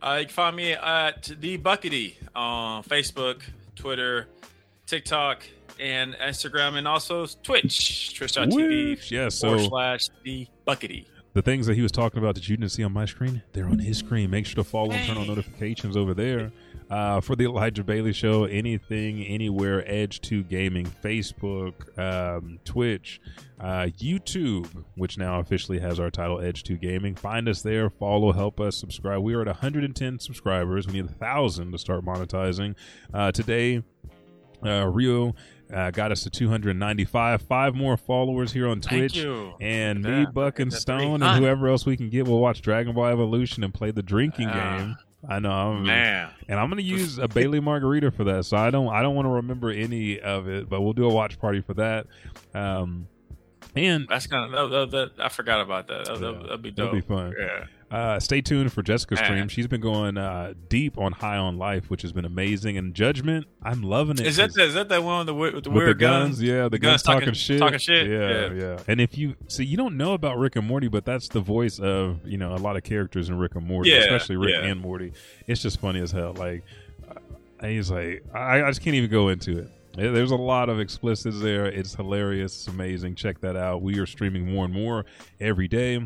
[0.01, 3.41] Uh, you can find me at the Buckity on Facebook,
[3.75, 4.27] Twitter,
[4.85, 5.43] TikTok,
[5.79, 9.09] and Instagram, and also Twitch, twitch.tv.
[9.09, 11.05] Yeah, forward so slash the Buckity.
[11.33, 13.67] the things that he was talking about that you didn't see on my screen, they're
[13.67, 14.29] on his screen.
[14.29, 16.51] Make sure to follow and turn on notifications over there.
[16.89, 23.19] Uh, for the Elijah Bailey Show, anything, anywhere, Edge 2 Gaming, Facebook, um, Twitch,
[23.59, 27.15] uh, YouTube, which now officially has our title Edge 2 Gaming.
[27.15, 29.23] Find us there, follow, help us, subscribe.
[29.23, 30.85] We are at 110 subscribers.
[30.85, 32.75] We need a 1,000 to start monetizing.
[33.11, 33.81] Uh, today,
[34.63, 35.33] uh, Rio
[35.73, 37.41] uh, got us to 295.
[37.41, 39.17] Five more followers here on Thank Twitch.
[39.17, 39.53] you.
[39.59, 40.27] And me.
[40.31, 42.93] Buck, and Look at that Stone, and whoever else we can get will watch Dragon
[42.93, 44.77] Ball Evolution and play the drinking Ah.
[44.77, 44.95] game.
[45.29, 48.45] I know, I'm, Man, and I'm gonna use a Bailey Margarita for that.
[48.45, 51.13] So I don't, I don't want to remember any of it, but we'll do a
[51.13, 52.07] watch party for that.
[52.53, 53.07] Um,
[53.75, 56.05] and that's kind of that, that, that, I forgot about that.
[56.05, 56.91] That, Yeah, that, that'd be dope.
[56.91, 57.33] that'd be fun.
[57.37, 57.65] Yeah.
[57.91, 59.47] Uh, stay tuned for Jessica's stream.
[59.47, 62.77] She's been going uh, deep on High on Life, which has been amazing.
[62.77, 64.25] And Judgment, I'm loving it.
[64.25, 66.63] Is that is that that one with the, with the with weird the guns, yeah,
[66.63, 68.07] the, The guns, guns talking, talking- shit, talking shit?
[68.07, 68.53] yeah, Yeah.
[68.53, 68.79] yeah.
[68.87, 71.77] And if you see, you don't know about Rick and Morty, but that's the voice
[71.79, 74.65] of you know a lot of characters in Rick and Morty, Yeah, especially Rick yeah.
[74.65, 75.13] and Morty.
[75.45, 76.33] It's just funny as hell.
[76.33, 76.63] Like
[77.07, 79.69] uh, he's like, I, I just can't even go into it.
[79.95, 81.67] There's a lot of explicits there.
[81.67, 82.53] It's hilarious.
[82.55, 83.15] It's amazing.
[83.15, 83.81] Check that out.
[83.81, 85.05] We are streaming more and more
[85.39, 86.05] every day,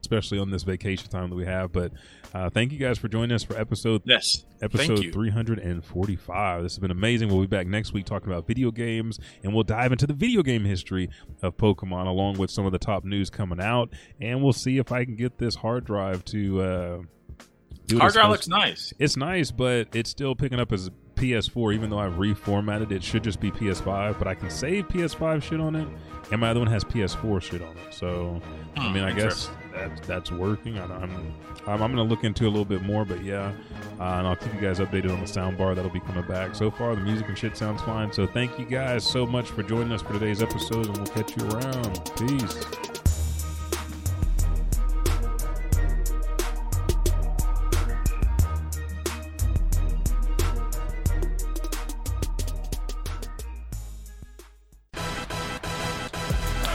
[0.00, 1.72] especially on this vacation time that we have.
[1.72, 1.92] But
[2.34, 4.44] uh, thank you guys for joining us for episode Yes.
[4.62, 6.62] Episode 345.
[6.62, 7.28] This has been amazing.
[7.28, 10.42] We'll be back next week talking about video games, and we'll dive into the video
[10.42, 11.08] game history
[11.42, 13.90] of Pokemon along with some of the top news coming out.
[14.20, 16.60] And we'll see if I can get this hard drive to.
[16.62, 17.02] Uh,
[17.86, 18.92] do Hard drive looks nice.
[19.00, 21.74] It's nice, but it's still picking up as PS4.
[21.74, 24.16] Even though I've reformatted, it should just be PS5.
[24.18, 25.88] But I can save PS5 shit on it,
[26.30, 27.92] and my other one has PS4 shit on it.
[27.94, 28.40] So
[28.76, 29.50] I Hmm, mean, I guess.
[29.72, 30.78] That, that's working.
[30.78, 31.34] I, I'm
[31.66, 33.52] I'm, I'm going to look into a little bit more, but yeah,
[33.98, 36.54] uh, and I'll keep you guys updated on the sound bar that'll be coming back.
[36.54, 38.12] So far, the music and shit sounds fine.
[38.12, 41.36] So thank you guys so much for joining us for today's episode, and we'll catch
[41.36, 42.10] you around.
[42.16, 42.99] Peace.